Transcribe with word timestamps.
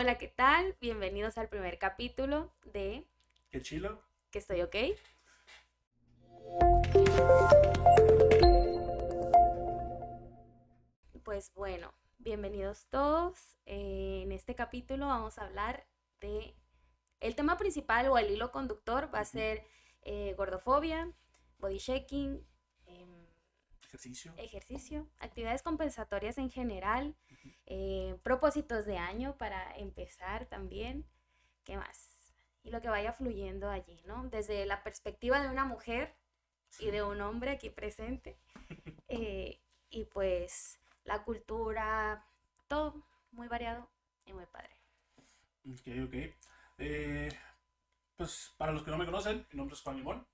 Hola, 0.00 0.16
¿qué 0.16 0.28
tal? 0.28 0.76
Bienvenidos 0.80 1.38
al 1.38 1.48
primer 1.48 1.76
capítulo 1.76 2.52
de 2.66 3.04
Qué 3.50 3.60
chilo. 3.62 4.00
Que 4.30 4.38
estoy 4.38 4.62
ok. 4.62 4.76
Pues 11.24 11.52
bueno, 11.52 11.92
bienvenidos 12.18 12.86
todos. 12.90 13.58
Eh, 13.66 14.20
en 14.22 14.30
este 14.30 14.54
capítulo 14.54 15.08
vamos 15.08 15.36
a 15.36 15.46
hablar 15.46 15.84
de... 16.20 16.54
El 17.18 17.34
tema 17.34 17.58
principal 17.58 18.06
o 18.06 18.18
el 18.18 18.30
hilo 18.30 18.52
conductor 18.52 19.12
va 19.12 19.18
a 19.18 19.24
ser 19.24 19.64
eh, 20.02 20.32
gordofobia, 20.36 21.12
body 21.58 21.78
shaking, 21.78 22.46
Ejercicio. 23.88 24.34
ejercicio, 24.36 25.08
actividades 25.18 25.62
compensatorias 25.62 26.36
en 26.36 26.50
general, 26.50 27.16
eh, 27.64 28.18
propósitos 28.22 28.84
de 28.84 28.98
año 28.98 29.38
para 29.38 29.74
empezar 29.78 30.44
también. 30.44 31.06
¿Qué 31.64 31.78
más? 31.78 32.34
Y 32.62 32.70
lo 32.70 32.82
que 32.82 32.90
vaya 32.90 33.14
fluyendo 33.14 33.70
allí, 33.70 34.02
¿no? 34.04 34.28
Desde 34.28 34.66
la 34.66 34.82
perspectiva 34.82 35.40
de 35.40 35.48
una 35.48 35.64
mujer 35.64 36.14
y 36.78 36.90
de 36.90 37.02
un 37.02 37.22
hombre 37.22 37.52
aquí 37.52 37.70
presente. 37.70 38.38
eh, 39.08 39.58
y 39.88 40.04
pues 40.04 40.78
la 41.04 41.24
cultura, 41.24 42.26
todo 42.66 43.02
muy 43.32 43.48
variado 43.48 43.88
y 44.26 44.34
muy 44.34 44.44
padre. 44.44 44.76
Ok, 45.66 45.88
ok. 46.04 46.14
Eh, 46.76 47.30
pues 48.16 48.52
para 48.58 48.72
los 48.72 48.82
que 48.82 48.90
no 48.90 48.98
me 48.98 49.06
conocen, 49.06 49.46
mi 49.50 49.56
nombre 49.56 49.74
es 49.74 49.80
Juan 49.80 49.96
Limón. 49.96 50.26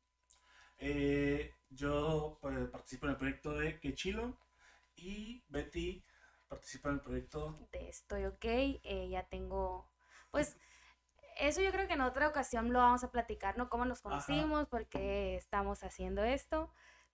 Eh, 0.78 1.54
yo 1.74 2.38
pues, 2.40 2.68
participo 2.70 3.06
en 3.06 3.12
el 3.12 3.18
proyecto 3.18 3.52
de 3.52 3.78
Que 3.80 3.94
Chilo 3.94 4.36
y 4.96 5.42
Betty 5.48 6.04
participa 6.48 6.88
en 6.88 6.96
el 6.96 7.00
proyecto 7.00 7.58
De 7.72 7.88
estoy 7.88 8.26
ok, 8.26 8.44
eh, 8.44 9.08
ya 9.10 9.24
tengo, 9.24 9.90
pues 10.30 10.56
eso 11.38 11.60
yo 11.60 11.72
creo 11.72 11.88
que 11.88 11.94
en 11.94 12.00
otra 12.00 12.28
ocasión 12.28 12.72
lo 12.72 12.78
vamos 12.78 13.02
a 13.02 13.10
platicar, 13.10 13.58
¿no? 13.58 13.68
Cómo 13.68 13.84
nos 13.84 14.00
conocimos, 14.00 14.68
por 14.68 14.86
qué 14.86 15.36
estamos 15.36 15.82
haciendo 15.82 16.22
esto. 16.22 16.72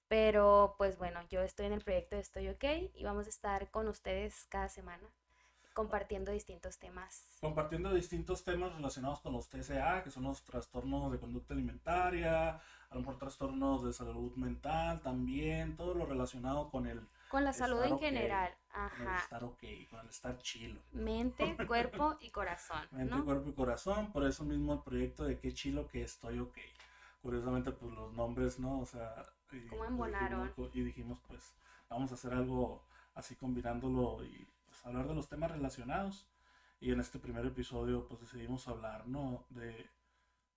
Pero 0.09 0.75
pues 0.77 0.99
bueno, 0.99 1.21
yo 1.31 1.41
estoy 1.41 1.67
en 1.67 1.73
el 1.73 1.85
proyecto 1.85 2.17
de 2.17 2.23
Estoy 2.23 2.49
OK 2.49 2.65
y 2.95 3.05
vamos 3.05 3.27
a 3.27 3.31
estar 3.31 3.71
con 3.71 3.87
ustedes 3.87 4.47
cada 4.49 4.69
semana 4.69 5.09
compartiendo 5.73 6.33
distintos 6.33 6.79
temas. 6.79 7.39
compartiendo 7.41 7.95
distintos 7.95 8.45
temas 8.45 8.75
relacionados 8.75 9.21
con 9.21 9.33
los 9.33 9.49
TCA, 9.49 10.03
que 10.03 10.11
son 10.11 10.25
los 10.25 10.43
trastornos 10.43 11.13
de 11.13 11.19
conducta 11.19 11.55
alimentaria, 11.55 12.61
a 12.91 12.95
lo 12.95 13.01
mejor 13.01 13.19
trastornos 13.19 13.85
de 13.85 13.93
salud 13.93 14.33
mental 14.35 15.01
también, 15.01 15.77
todo 15.77 15.95
lo 15.95 16.07
relacionado 16.07 16.69
con 16.71 16.87
el, 16.87 17.01
Con 17.29 17.45
la 17.45 17.53
salud 17.53 17.83
en 17.85 17.93
ok, 17.93 18.01
general, 18.01 18.53
con 18.91 19.01
el 19.03 19.07
ajá. 19.07 19.17
estar 19.23 19.45
ok, 19.45 19.63
con 19.91 20.01
el 20.01 20.09
estar 20.09 20.39
chilo. 20.39 20.81
Mente, 20.93 21.57
cuerpo 21.69 22.17
y 22.21 22.31
corazón, 22.31 22.89
Mente, 22.93 23.11
¿no? 23.15 23.25
cuerpo 23.25 23.49
y 23.51 23.53
corazón, 23.53 24.13
por 24.13 24.25
eso 24.25 24.45
mismo 24.45 24.73
el 24.75 24.81
proyecto 24.81 25.25
de 25.25 25.39
qué 25.39 25.53
chilo 25.55 25.87
que 25.89 26.03
estoy 26.03 26.39
ok. 26.41 26.59
Curiosamente, 27.23 27.71
pues 27.73 27.93
los 27.93 28.13
nombres, 28.13 28.59
¿no? 28.59 28.81
O 28.81 28.87
sea, 28.87 29.15
y, 29.53 29.59
¿Cómo 29.71 29.85
embonaron? 29.85 30.53
dijimos- 30.53 30.71
y 30.75 30.81
dijimos, 30.83 31.19
pues, 31.29 31.55
vamos 31.89 32.11
a 32.11 32.15
hacer 32.15 32.33
algo 32.35 32.83
así 33.15 33.37
combinándolo 33.37 34.25
y 34.25 34.49
pues, 34.67 34.85
hablar 34.87 35.07
de 35.07 35.15
los 35.15 35.29
temas 35.29 35.51
relacionados. 35.51 36.27
Y 36.81 36.91
en 36.93 37.01
este 37.01 37.19
primer 37.19 37.45
episodio, 37.47 38.09
pues 38.09 38.21
decidimos 38.23 38.67
hablar, 38.67 39.07
¿no? 39.07 39.45
De, 39.51 39.87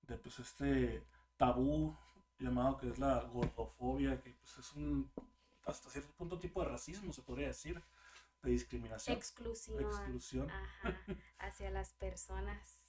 de 0.07 0.17
pues 0.17 0.39
este 0.39 1.03
tabú 1.37 1.95
llamado 2.43 2.77
que 2.77 2.89
es 2.89 2.99
la 2.99 3.21
gordofobia, 3.23 4.21
que 4.21 4.31
pues 4.31 4.57
es 4.57 4.73
un, 4.73 5.09
hasta 5.65 5.89
cierto 5.89 6.11
punto, 6.13 6.39
tipo 6.39 6.61
de 6.61 6.69
racismo, 6.69 7.13
se 7.13 7.21
podría 7.21 7.47
decir, 7.47 7.81
de 8.43 8.51
discriminación, 8.51 9.17
Exclusión, 9.17 9.81
exclusión. 9.81 10.49
ajá, 10.49 10.97
hacia 11.39 11.71
las 11.71 11.93
personas 11.93 12.79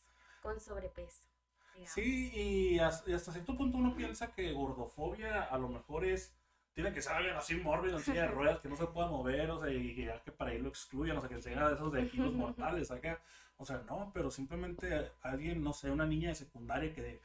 con 0.43 0.61
sobrepeso. 0.61 1.29
digamos. 1.75 1.93
Sí, 1.93 2.31
y 2.35 2.79
hasta, 2.79 3.33
cierto 3.33 3.57
punto 3.57 3.79
uno 3.79 3.95
piensa 3.95 4.33
que 4.33 4.53
gordofobia 4.53 5.45
a 5.45 5.59
lo 5.59 5.69
mejor 5.69 6.05
es, 6.05 6.35
tiene 6.75 6.93
que 6.93 7.01
ser 7.01 7.13
alguien 7.13 7.37
así 7.37 7.55
mórbido 7.55 7.97
en 7.99 8.05
silla 8.05 8.23
de 8.23 8.29
ruedas, 8.29 8.61
que 8.61 8.69
no 8.69 8.77
se 8.77 8.87
pueda 8.87 9.09
mover, 9.09 9.51
o 9.51 9.63
sea, 9.63 9.73
y 9.73 9.95
que 9.95 10.07
ya 10.07 10.21
que 10.23 10.33
para 10.33 10.51
ahí 10.51 10.59
lo 10.59 10.69
excluyan, 10.69 11.17
o 11.17 11.21
sea, 11.21 11.29
que 11.29 11.41
sea 11.41 11.69
de 11.69 11.75
esos 11.77 11.93
de 11.93 12.11
kilos 12.11 12.35
mortales 12.35 12.91
acá. 12.91 13.23
O 13.57 13.65
sea, 13.65 13.79
no, 13.89 14.11
pero 14.13 14.31
simplemente 14.33 15.13
alguien, 15.23 15.63
no 15.63 15.73
sé, 15.73 15.91
una 15.91 16.07
niña 16.07 16.31
de 16.31 16.35
secundaria 16.35 16.93
que 16.93 17.23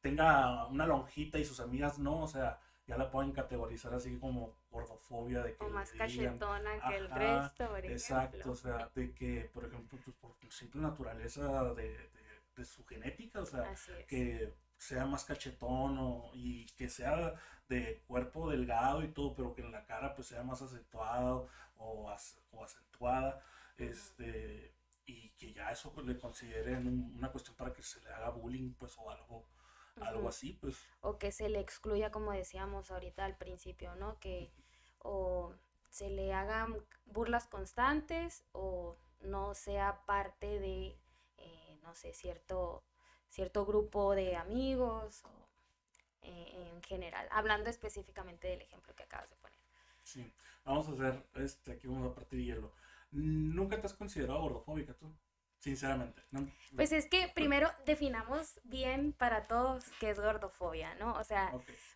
tenga 0.00 0.66
una 0.66 0.86
lonjita 0.86 1.38
y 1.38 1.44
sus 1.44 1.60
amigas 1.60 1.98
no, 1.98 2.22
o 2.22 2.26
sea, 2.28 2.60
ya 2.86 2.96
la 2.96 3.10
pueden 3.10 3.32
categorizar 3.32 3.94
así 3.94 4.18
como 4.18 4.56
gordofobia 4.70 5.42
de 5.42 5.56
que 5.56 5.64
O 5.64 5.68
más 5.68 5.92
digan, 5.92 6.08
cachetona 6.08 6.88
que 6.88 6.96
el 6.96 7.10
resto, 7.10 7.68
por 7.68 7.84
Exacto, 7.86 8.36
ejemplo. 8.36 8.52
o 8.52 8.56
sea, 8.56 8.90
de 8.94 9.14
que, 9.14 9.50
por 9.54 9.64
ejemplo, 9.64 9.98
pues 10.04 10.16
por 10.16 10.34
simple 10.52 10.80
naturaleza 10.82 11.74
de, 11.74 11.88
de- 11.88 12.42
de 12.56 12.64
su 12.66 12.84
genética, 12.84 13.40
o 13.40 13.46
sea, 13.46 13.72
es. 13.72 13.88
que 14.06 14.52
sea 14.76 15.06
más 15.06 15.24
cachetón 15.24 15.96
o, 15.98 16.30
y 16.34 16.66
que 16.76 16.88
sea 16.88 17.34
de 17.68 18.02
cuerpo 18.06 18.50
delgado 18.50 19.02
y 19.02 19.08
todo, 19.12 19.34
pero 19.34 19.54
que 19.54 19.62
en 19.62 19.72
la 19.72 19.86
cara 19.86 20.14
pues 20.14 20.26
sea 20.28 20.42
más 20.42 20.60
acentuado 20.60 21.48
o, 21.76 22.10
ac- 22.10 22.38
o 22.50 22.62
acentuada, 22.64 23.42
este, 23.78 24.74
y 25.06 25.30
que 25.30 25.52
ya 25.52 25.70
eso 25.70 25.94
le 26.04 26.18
consideren 26.18 26.86
un- 26.86 27.14
una 27.16 27.30
cuestión 27.32 27.56
para 27.56 27.72
que 27.72 27.82
se 27.82 28.00
le 28.00 28.10
haga 28.10 28.30
bullying, 28.30 28.74
pues, 28.74 28.96
o 28.98 29.10
algo, 29.10 29.46
algo 30.00 30.28
así, 30.28 30.54
pues. 30.54 30.76
o 31.00 31.18
que 31.18 31.32
se 31.32 31.48
le 31.48 31.60
excluya, 31.60 32.10
como 32.10 32.32
decíamos 32.32 32.90
ahorita 32.90 33.24
al 33.24 33.36
principio, 33.36 33.94
¿no? 33.96 34.18
Que 34.18 34.52
o 34.98 35.54
se 35.90 36.08
le 36.10 36.32
hagan 36.32 36.76
burlas 37.04 37.46
constantes 37.46 38.44
o 38.52 38.96
no 39.20 39.54
sea 39.54 40.04
parte 40.06 40.58
de, 40.58 40.98
eh, 41.36 41.78
no 41.82 41.94
sé, 41.94 42.14
cierto, 42.14 42.84
cierto 43.28 43.66
grupo 43.66 44.14
de 44.14 44.36
amigos 44.36 45.24
o 45.24 45.42
eh, 46.22 46.70
en 46.72 46.82
general, 46.82 47.28
hablando 47.30 47.68
específicamente 47.68 48.48
del 48.48 48.62
ejemplo 48.62 48.94
que 48.94 49.02
acabas 49.02 49.28
de 49.28 49.36
poner. 49.36 49.58
Sí, 50.02 50.32
vamos 50.64 50.88
a 50.88 50.92
hacer, 50.92 51.26
este, 51.34 51.72
aquí 51.72 51.86
vamos 51.86 52.10
a 52.10 52.14
partir 52.14 52.40
hielo. 52.40 52.72
¿Nunca 53.10 53.80
te 53.80 53.86
has 53.86 53.94
considerado 53.94 54.40
gordofóbica 54.40 54.94
tú? 54.94 55.12
Sinceramente. 55.62 56.22
¿no? 56.32 56.50
Pues 56.74 56.90
es 56.90 57.06
que 57.06 57.30
primero 57.34 57.70
definamos 57.86 58.58
bien 58.64 59.12
para 59.12 59.46
todos 59.46 59.84
qué 60.00 60.10
es 60.10 60.18
gordofobia, 60.18 60.94
¿no? 60.96 61.12
O 61.14 61.22
sea, 61.24 61.52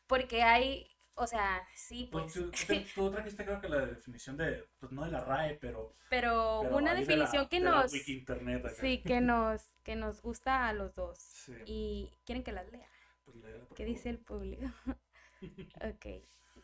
porque 0.06 0.44
hay, 0.44 0.87
o 1.16 1.27
sea, 1.27 1.66
sí, 1.75 2.09
Tú, 2.12 2.19
pues, 2.21 2.32
tú- 2.32 2.50
tú- 2.53 2.84
tú 2.94 3.10
trajiste 3.10 3.44
creo 3.44 3.60
que 3.60 3.69
la 3.69 3.84
definición 3.87 4.37
de, 4.37 4.69
pues 4.78 4.93
no 4.93 5.04
de 5.04 5.10
la 5.10 5.25
RAE, 5.25 5.54
pero, 5.60 5.97
pero 6.09 6.60
pero 6.62 6.77
una 6.77 6.94
de 6.94 7.00
definición 7.00 7.43
la- 7.43 7.49
que 7.49 7.59
de 7.59 7.65
la 7.65 7.71
nos... 7.72 7.93
Wiki 7.93 8.12
Internet 8.19 8.65
acá. 8.66 8.75
Sí, 8.81 9.03
que 9.03 9.21
nos, 9.21 9.62
que 9.83 9.97
nos 9.97 10.22
gusta 10.22 10.69
a 10.69 10.72
los 10.72 10.94
dos. 10.94 11.19
Sí, 11.19 11.53
Y 11.66 12.12
quieren 12.25 12.44
que 12.44 12.53
las 12.53 12.71
lea. 12.71 12.88
pues 13.25 13.37
léela, 13.38 13.65
por 13.65 13.77
¿Qué 13.77 13.83
favor. 13.83 13.97
dice 13.97 14.10
el 14.10 14.19
público? 14.19 14.65
ok. 15.43 16.06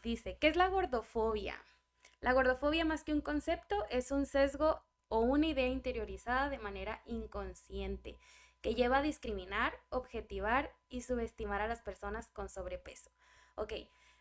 Dice, 0.04 0.36
¿qué 0.40 0.46
es 0.48 0.56
la 0.56 0.68
gordofobia? 0.68 1.56
La 2.20 2.32
gordofobia 2.32 2.84
más 2.84 3.02
que 3.02 3.12
un 3.12 3.20
concepto 3.20 3.86
es 3.90 4.12
un 4.12 4.26
sesgo 4.26 4.84
o 5.12 5.18
una 5.18 5.46
idea 5.46 5.66
interiorizada 5.66 6.48
de 6.48 6.58
manera 6.58 7.02
inconsciente 7.04 8.18
que 8.62 8.74
lleva 8.74 8.96
a 8.96 9.02
discriminar, 9.02 9.74
objetivar 9.90 10.74
y 10.88 11.02
subestimar 11.02 11.60
a 11.60 11.68
las 11.68 11.82
personas 11.82 12.28
con 12.28 12.48
sobrepeso. 12.48 13.10
Ok, 13.54 13.74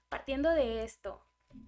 partiendo 0.09 0.49
de 0.49 0.83
esto, 0.83 1.25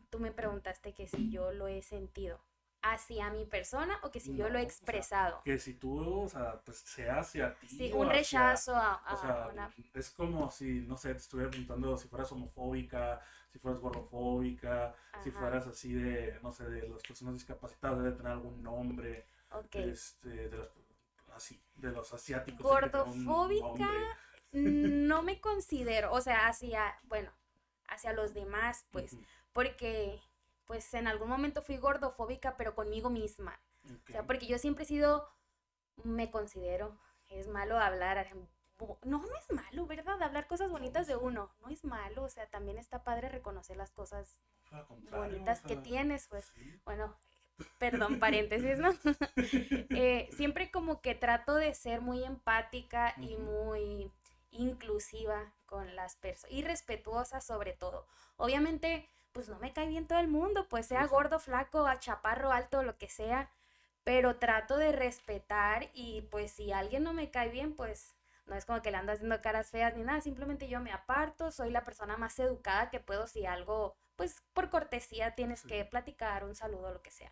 tú 0.09 0.19
me 0.19 0.33
preguntaste 0.33 0.93
que 0.93 1.07
si 1.07 1.29
yo 1.29 1.53
lo 1.53 1.69
he 1.69 1.81
sentido 1.83 2.43
hacia 2.83 3.29
mi 3.31 3.45
persona 3.45 3.97
o 4.03 4.11
que 4.11 4.19
si 4.19 4.35
yo 4.35 4.49
lo 4.49 4.59
he 4.59 4.61
o 4.65 4.69
sea, 4.69 4.69
expresado. 4.69 5.41
Que 5.43 5.57
si 5.57 5.73
tú, 5.75 6.21
o 6.23 6.29
sea, 6.29 6.59
pues 6.63 6.77
sea 6.79 7.19
hacia 7.19 7.55
ti. 7.55 7.67
Sí, 7.69 7.91
un 7.93 8.07
hacia- 8.07 8.13
rechazo 8.19 8.75
a, 8.75 8.95
a 8.95 9.13
O 9.13 9.17
sea, 9.17 9.47
una... 9.51 9.73
es 9.93 10.09
como 10.11 10.51
si, 10.51 10.81
no 10.81 10.97
sé, 10.97 11.11
te 11.13 11.17
estuviera 11.19 11.49
preguntando 11.49 11.97
si 11.97 12.07
fueras 12.09 12.31
homofóbica, 12.31 13.21
si 13.51 13.59
fueras 13.59 13.79
gordofóbica, 13.81 14.95
si 15.23 15.31
fueras 15.31 15.65
así 15.67 15.93
de, 15.93 16.39
no 16.43 16.51
sé, 16.51 16.65
de 16.69 16.87
las 16.89 17.01
personas 17.03 17.35
discapacitadas, 17.35 17.99
debe 18.03 18.11
tener 18.15 18.31
algún 18.33 18.61
nombre, 18.61 19.25
Ok. 19.51 19.75
este, 19.75 20.49
de 20.49 20.57
las, 20.57 20.69
así, 21.35 21.61
de 21.75 21.91
los 21.91 22.13
asiáticos. 22.13 22.61
Gordofóbica, 22.61 23.65
nombre. 23.67 23.89
no 24.51 25.21
me 25.23 25.39
considero, 25.39 26.11
o 26.11 26.19
sea, 26.21 26.47
hacia, 26.47 26.99
bueno, 27.03 27.31
hacia 27.87 28.11
los 28.13 28.33
demás, 28.33 28.85
pues, 28.91 29.15
porque, 29.53 30.19
pues, 30.65 30.93
en 30.93 31.07
algún 31.07 31.29
momento 31.29 31.61
fui 31.61 31.77
gordofóbica, 31.77 32.57
pero 32.57 32.75
conmigo 32.75 33.09
misma. 33.09 33.59
O 34.07 34.11
sea, 34.11 34.25
porque 34.25 34.47
yo 34.47 34.57
siempre 34.57 34.83
he 34.83 34.87
sido, 34.87 35.29
me 36.03 36.31
considero, 36.31 36.97
es 37.29 37.47
malo 37.47 37.77
hablar, 37.77 38.27
no, 39.03 39.19
no 39.19 39.35
es 39.35 39.51
malo, 39.51 39.85
¿verdad? 39.85 40.21
Hablar 40.21 40.47
cosas 40.47 40.71
bonitas 40.71 41.07
de 41.07 41.15
uno, 41.15 41.51
no 41.61 41.69
es 41.69 41.83
malo, 41.83 42.23
o 42.23 42.29
sea, 42.29 42.49
también 42.49 42.77
está 42.77 43.03
padre 43.03 43.29
reconocer 43.29 43.77
las 43.77 43.91
cosas 43.91 44.37
contrario, 44.87 45.25
bonitas 45.25 45.61
o 45.63 45.67
que 45.67 45.75
tienes, 45.75 46.27
pues, 46.27 46.51
sí. 46.55 46.81
bueno, 46.85 47.15
perdón, 47.77 48.19
paréntesis, 48.19 48.79
¿no? 48.79 48.89
Eh, 49.95 50.29
siempre 50.35 50.71
como 50.71 51.01
que 51.01 51.13
trato 51.15 51.55
de 51.55 51.73
ser 51.75 52.01
muy 52.01 52.23
empática 52.23 53.13
y 53.17 53.37
muy 53.37 54.11
inclusiva 54.51 55.53
con 55.65 55.95
las 55.95 56.15
personas 56.15 56.51
y 56.55 56.63
respetuosa 56.63 57.41
sobre 57.41 57.73
todo. 57.73 58.07
Obviamente, 58.37 59.09
pues 59.33 59.49
no 59.49 59.59
me 59.59 59.73
cae 59.73 59.87
bien 59.87 60.07
todo 60.07 60.19
el 60.19 60.27
mundo, 60.27 60.67
pues 60.69 60.87
sea 60.87 61.05
gordo, 61.07 61.39
flaco, 61.39 61.85
chaparro, 61.99 62.51
alto, 62.51 62.83
lo 62.83 62.97
que 62.97 63.09
sea, 63.09 63.49
pero 64.03 64.37
trato 64.37 64.77
de 64.77 64.91
respetar 64.91 65.89
y 65.93 66.21
pues 66.31 66.51
si 66.51 66.71
alguien 66.71 67.03
no 67.03 67.13
me 67.13 67.31
cae 67.31 67.49
bien, 67.49 67.75
pues 67.75 68.13
no 68.45 68.55
es 68.55 68.65
como 68.65 68.81
que 68.81 68.91
le 68.91 68.97
ando 68.97 69.11
haciendo 69.11 69.41
caras 69.41 69.71
feas 69.71 69.95
ni 69.95 70.03
nada, 70.03 70.21
simplemente 70.21 70.67
yo 70.67 70.79
me 70.79 70.91
aparto, 70.91 71.51
soy 71.51 71.71
la 71.71 71.83
persona 71.83 72.15
más 72.17 72.37
educada 72.39 72.89
que 72.89 72.99
puedo 72.99 73.27
si 73.27 73.45
algo, 73.45 73.95
pues 74.15 74.43
por 74.53 74.69
cortesía 74.69 75.35
tienes 75.35 75.63
que 75.63 75.83
platicar, 75.85 76.43
un 76.43 76.55
saludo, 76.55 76.93
lo 76.93 77.01
que 77.01 77.11
sea. 77.11 77.31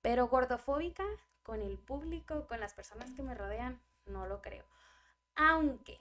Pero 0.00 0.26
gordofóbica 0.26 1.04
con 1.44 1.60
el 1.62 1.78
público, 1.78 2.46
con 2.46 2.60
las 2.60 2.74
personas 2.74 3.10
que 3.12 3.22
me 3.22 3.34
rodean, 3.34 3.80
no 4.06 4.26
lo 4.26 4.42
creo. 4.42 4.64
Aunque, 5.36 6.00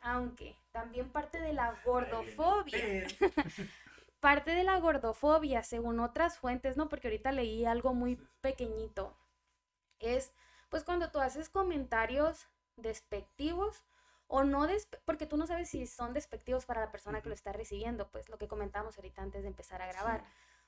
aunque, 0.00 0.56
también 0.72 1.10
parte 1.10 1.40
de 1.40 1.52
la 1.52 1.76
gordofobia. 1.84 3.06
parte 4.20 4.52
de 4.52 4.64
la 4.64 4.78
gordofobia, 4.78 5.62
según 5.62 6.00
otras 6.00 6.38
fuentes, 6.38 6.76
¿no? 6.76 6.88
Porque 6.88 7.08
ahorita 7.08 7.32
leí 7.32 7.64
algo 7.64 7.94
muy 7.94 8.16
pequeñito. 8.40 9.16
Es, 9.98 10.32
pues, 10.68 10.84
cuando 10.84 11.10
tú 11.10 11.20
haces 11.20 11.48
comentarios 11.48 12.46
despectivos 12.76 13.84
o 14.28 14.44
no, 14.44 14.66
porque 15.04 15.26
tú 15.26 15.36
no 15.36 15.46
sabes 15.46 15.70
si 15.70 15.86
son 15.86 16.14
despectivos 16.14 16.64
para 16.64 16.80
la 16.80 16.92
persona 16.92 17.20
que 17.20 17.28
lo 17.28 17.34
está 17.34 17.52
recibiendo, 17.52 18.10
pues 18.10 18.28
lo 18.28 18.38
que 18.38 18.48
comentamos 18.48 18.96
ahorita 18.96 19.22
antes 19.22 19.42
de 19.42 19.48
empezar 19.48 19.82
a 19.82 19.88
grabar. 19.88 20.24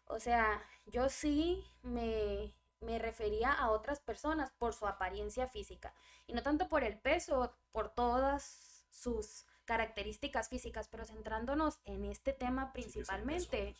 O 0.06 0.18
sea, 0.18 0.62
yo 0.86 1.08
sí 1.08 1.64
me, 1.82 2.54
me 2.80 2.98
refería 2.98 3.52
a 3.52 3.70
otras 3.70 4.00
personas 4.00 4.50
por 4.58 4.74
su 4.74 4.86
apariencia 4.86 5.46
física 5.46 5.94
y 6.26 6.32
no 6.32 6.42
tanto 6.42 6.68
por 6.68 6.82
el 6.82 6.98
peso, 6.98 7.56
por 7.70 7.90
todas 7.90 8.86
sus 8.90 9.46
características 9.64 10.48
físicas, 10.48 10.88
pero 10.88 11.04
centrándonos 11.04 11.80
en 11.84 12.04
este 12.04 12.32
tema 12.32 12.72
principalmente, 12.72 13.74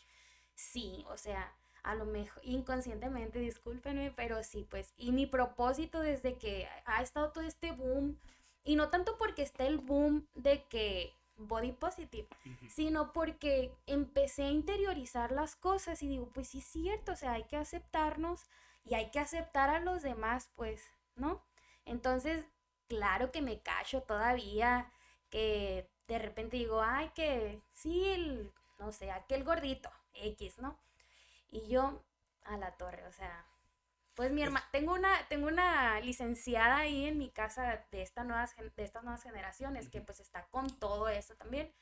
sí, 0.55 1.05
o 1.09 1.17
sea, 1.17 1.53
a 1.83 1.95
lo 1.95 2.05
mejor 2.05 2.41
inconscientemente, 2.45 3.39
discúlpenme, 3.39 4.11
pero 4.15 4.43
sí, 4.43 4.65
pues, 4.69 4.93
y 4.97 5.11
mi 5.11 5.25
propósito 5.25 5.99
desde 5.99 6.37
que 6.37 6.67
ha 6.85 7.01
estado 7.01 7.31
todo 7.31 7.43
este 7.43 7.71
boom, 7.71 8.17
y 8.63 8.75
no 8.75 8.89
tanto 8.89 9.17
porque 9.17 9.41
esté 9.41 9.67
el 9.67 9.79
boom 9.79 10.27
de 10.35 10.63
que 10.63 11.13
body 11.35 11.73
positive, 11.73 12.27
sino 12.69 13.11
porque 13.11 13.75
empecé 13.85 14.43
a 14.43 14.51
interiorizar 14.51 15.31
las 15.31 15.55
cosas 15.55 16.01
y 16.03 16.07
digo, 16.07 16.29
pues 16.33 16.49
sí 16.49 16.59
es 16.59 16.65
cierto, 16.65 17.11
o 17.11 17.15
sea, 17.15 17.33
hay 17.33 17.43
que 17.43 17.57
aceptarnos 17.57 18.45
y 18.85 18.93
hay 18.93 19.11
que 19.11 19.19
aceptar 19.19 19.69
a 19.69 19.79
los 19.79 20.03
demás, 20.03 20.49
pues, 20.55 20.81
¿no? 21.15 21.43
Entonces, 21.85 22.45
claro 22.87 23.31
que 23.31 23.41
me 23.41 23.59
cacho 23.59 24.03
todavía, 24.03 24.91
que 25.33 25.89
de 26.07 26.19
repente 26.19 26.57
digo, 26.57 26.83
ay, 26.83 27.09
que 27.15 27.59
sí, 27.73 28.07
el, 28.07 28.53
no 28.77 28.91
sé, 28.91 29.09
aquel 29.09 29.43
gordito, 29.43 29.89
X, 30.13 30.59
¿no? 30.59 30.77
Y 31.49 31.67
yo 31.67 32.03
a 32.43 32.55
la 32.55 32.77
torre, 32.77 33.07
o 33.07 33.11
sea, 33.11 33.43
pues 34.13 34.31
mi 34.31 34.43
hermana, 34.43 34.63
tengo 34.71 34.93
una, 34.93 35.27
tengo 35.29 35.47
una 35.47 35.99
licenciada 36.01 36.77
ahí 36.77 37.05
en 37.05 37.17
mi 37.17 37.31
casa 37.31 37.83
de, 37.89 38.03
esta 38.03 38.23
nuevas, 38.23 38.55
de 38.55 38.83
estas 38.83 39.03
nuevas 39.03 39.23
generaciones 39.23 39.89
que 39.89 40.01
pues 40.01 40.19
está 40.19 40.45
con 40.49 40.69
todo 40.79 41.09
eso 41.09 41.33
también 41.33 41.73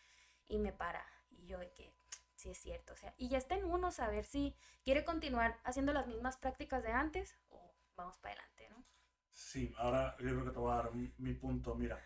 y 0.48 0.58
me 0.58 0.72
para. 0.72 1.06
Y 1.30 1.46
yo 1.46 1.60
de 1.60 1.74
que 1.74 1.94
sí 2.38 2.52
es 2.52 2.58
cierto, 2.58 2.94
o 2.94 2.96
sea, 2.96 3.14
y 3.18 3.28
ya 3.28 3.38
está 3.38 3.56
en 3.56 3.66
uno 3.66 3.92
saber 3.92 4.24
si 4.24 4.56
quiere 4.86 5.04
continuar 5.04 5.60
haciendo 5.66 5.92
las 5.92 6.08
mismas 6.08 6.38
prácticas 6.38 6.84
de 6.84 6.94
antes 6.94 7.38
o 7.50 7.76
vamos 7.98 8.18
para 8.20 8.36
adelante, 8.36 8.70
¿no? 8.70 8.86
Sí, 9.34 9.74
ahora 9.78 10.16
yo 10.20 10.30
creo 10.30 10.46
que 10.46 10.52
te 10.52 10.60
voy 10.60 10.72
a 10.72 10.76
dar 10.76 10.94
mi 10.94 11.34
punto. 11.34 11.76
Mira, 11.76 12.02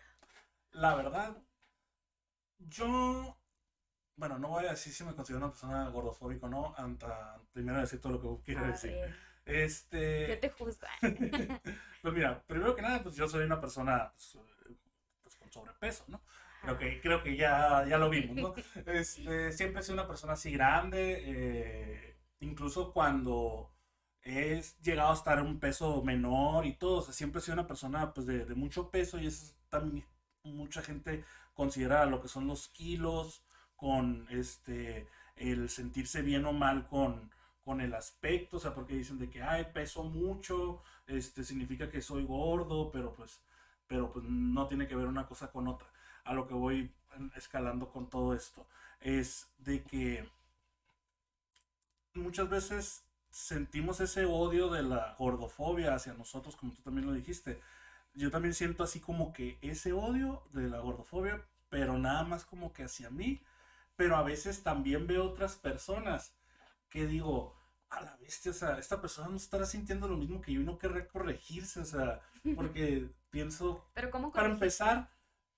la 0.76 0.94
verdad, 0.94 1.36
yo, 2.58 3.38
bueno, 4.16 4.38
no 4.38 4.48
voy 4.48 4.66
a 4.66 4.70
decir 4.70 4.92
si 4.92 5.04
me 5.04 5.14
considero 5.14 5.38
una 5.38 5.50
persona 5.50 5.88
gordofóbica 5.88 6.46
o 6.46 6.50
no, 6.50 6.74
hasta 6.76 7.40
primero 7.52 7.80
decir 7.80 8.00
todo 8.00 8.12
lo 8.12 8.20
que 8.20 8.44
quiero 8.44 8.66
decir. 8.66 8.94
Este. 9.44 10.28
Yo 10.28 10.38
te 10.40 10.50
juzgo. 10.50 10.86
pues 12.02 12.14
mira, 12.14 12.42
primero 12.46 12.74
que 12.74 12.82
nada, 12.82 13.02
pues 13.02 13.14
yo 13.16 13.28
soy 13.28 13.44
una 13.44 13.60
persona 13.60 14.12
pues, 14.12 14.38
pues, 15.22 15.36
con 15.36 15.50
sobrepeso, 15.50 16.04
¿no? 16.08 16.20
Creo 16.62 16.78
que, 16.78 17.00
creo 17.00 17.22
que 17.22 17.36
ya, 17.36 17.86
ya 17.86 17.96
lo 17.96 18.10
vimos, 18.10 18.36
¿no? 18.36 18.54
Este, 18.86 19.52
siempre 19.52 19.80
he 19.80 19.82
sido 19.84 19.94
una 19.94 20.08
persona 20.08 20.32
así 20.32 20.50
grande, 20.50 21.22
eh, 21.24 22.16
incluso 22.40 22.92
cuando 22.92 23.70
he 24.22 24.60
llegado 24.82 25.10
a 25.10 25.14
estar 25.14 25.38
en 25.38 25.46
un 25.46 25.60
peso 25.60 26.02
menor 26.02 26.66
y 26.66 26.74
todo, 26.74 26.98
o 26.98 27.02
sea, 27.02 27.14
siempre 27.14 27.38
he 27.38 27.42
sido 27.42 27.54
una 27.54 27.68
persona 27.68 28.12
pues 28.12 28.26
de, 28.26 28.44
de 28.44 28.54
mucho 28.56 28.90
peso 28.90 29.18
y 29.20 29.28
eso 29.28 29.54
también 29.68 30.04
mucha 30.46 30.82
gente 30.82 31.24
considera 31.54 32.06
lo 32.06 32.20
que 32.20 32.28
son 32.28 32.46
los 32.46 32.68
kilos 32.68 33.42
con 33.76 34.26
este 34.30 35.08
el 35.36 35.68
sentirse 35.68 36.22
bien 36.22 36.46
o 36.46 36.52
mal 36.52 36.86
con, 36.86 37.30
con 37.64 37.80
el 37.80 37.94
aspecto, 37.94 38.56
o 38.56 38.60
sea, 38.60 38.74
porque 38.74 38.94
dicen 38.94 39.18
de 39.18 39.28
que, 39.30 39.42
ay, 39.42 39.66
peso 39.72 40.04
mucho, 40.04 40.82
este, 41.06 41.44
significa 41.44 41.90
que 41.90 42.00
soy 42.00 42.24
gordo, 42.24 42.90
pero 42.90 43.14
pues, 43.14 43.40
pero 43.86 44.12
pues 44.12 44.24
no 44.24 44.66
tiene 44.66 44.88
que 44.88 44.96
ver 44.96 45.06
una 45.06 45.26
cosa 45.26 45.52
con 45.52 45.68
otra. 45.68 45.88
A 46.24 46.32
lo 46.32 46.46
que 46.46 46.54
voy 46.54 46.90
escalando 47.36 47.90
con 47.90 48.08
todo 48.08 48.34
esto, 48.34 48.66
es 49.00 49.50
de 49.58 49.82
que 49.84 50.28
muchas 52.14 52.48
veces 52.48 53.04
sentimos 53.30 54.00
ese 54.00 54.24
odio 54.24 54.70
de 54.70 54.82
la 54.82 55.14
gordofobia 55.18 55.94
hacia 55.94 56.14
nosotros, 56.14 56.56
como 56.56 56.72
tú 56.72 56.82
también 56.82 57.06
lo 57.06 57.12
dijiste, 57.12 57.60
yo 58.16 58.30
también 58.30 58.54
siento 58.54 58.82
así 58.82 59.00
como 59.00 59.32
que 59.32 59.58
ese 59.62 59.92
odio 59.92 60.42
de 60.52 60.68
la 60.68 60.80
gordofobia, 60.80 61.46
pero 61.68 61.98
nada 61.98 62.24
más 62.24 62.44
como 62.44 62.72
que 62.72 62.84
hacia 62.84 63.10
mí. 63.10 63.42
Pero 63.96 64.16
a 64.16 64.22
veces 64.22 64.62
también 64.62 65.06
veo 65.06 65.24
otras 65.24 65.56
personas 65.56 66.34
que 66.88 67.06
digo, 67.06 67.56
a 67.90 68.00
la 68.02 68.16
bestia, 68.16 68.50
o 68.50 68.54
sea, 68.54 68.78
esta 68.78 69.00
persona 69.00 69.28
no 69.28 69.36
estará 69.36 69.66
sintiendo 69.66 70.08
lo 70.08 70.16
mismo 70.16 70.40
que 70.40 70.52
yo 70.52 70.60
y 70.60 70.64
no 70.64 70.78
querrá 70.78 71.06
corregirse, 71.08 71.80
o 71.80 71.84
sea, 71.84 72.20
porque 72.54 73.10
pienso, 73.30 73.86
¿Pero 73.94 74.10
cómo 74.10 74.32
para 74.32 74.48
empezar, 74.48 75.10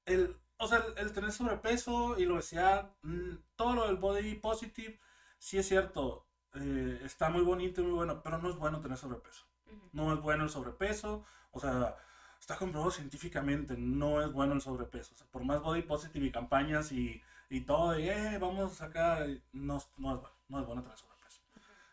el, 0.06 0.36
o 0.58 0.68
sea, 0.68 0.84
el, 0.96 1.12
tener 1.12 1.32
sobrepeso 1.32 2.18
y 2.18 2.24
lo 2.26 2.36
decía, 2.36 2.92
mm, 3.02 3.36
todo 3.56 3.74
lo 3.74 3.86
del 3.86 3.96
body 3.96 4.34
positive, 4.36 4.98
sí 5.38 5.58
es 5.58 5.68
cierto, 5.68 6.26
eh, 6.54 7.00
está 7.04 7.30
muy 7.30 7.42
bonito 7.42 7.80
y 7.80 7.84
muy 7.84 7.94
bueno, 7.94 8.22
pero 8.22 8.38
no 8.38 8.50
es 8.50 8.56
bueno 8.56 8.80
tener 8.80 8.98
sobrepeso. 8.98 9.46
No 9.92 10.12
es 10.12 10.20
bueno 10.20 10.44
el 10.44 10.50
sobrepeso, 10.50 11.24
o 11.52 11.60
sea, 11.60 11.96
está 12.40 12.56
comprobado 12.56 12.90
científicamente, 12.90 13.76
no 13.76 14.22
es 14.22 14.32
bueno 14.32 14.54
el 14.54 14.60
sobrepeso. 14.60 15.14
por 15.30 15.44
más 15.44 15.60
body 15.60 15.82
positive 15.82 16.26
y 16.26 16.32
campañas 16.32 16.92
y, 16.92 17.20
y 17.50 17.60
todo, 17.62 17.98
y 17.98 18.08
eh, 18.08 18.38
vamos 18.38 18.80
acá, 18.80 19.26
no, 19.52 19.82
no, 19.96 20.14
es 20.14 20.20
bueno, 20.20 20.36
no 20.48 20.60
es 20.60 20.66
bueno 20.66 20.82
tener 20.82 20.98
sobrepeso. 20.98 21.40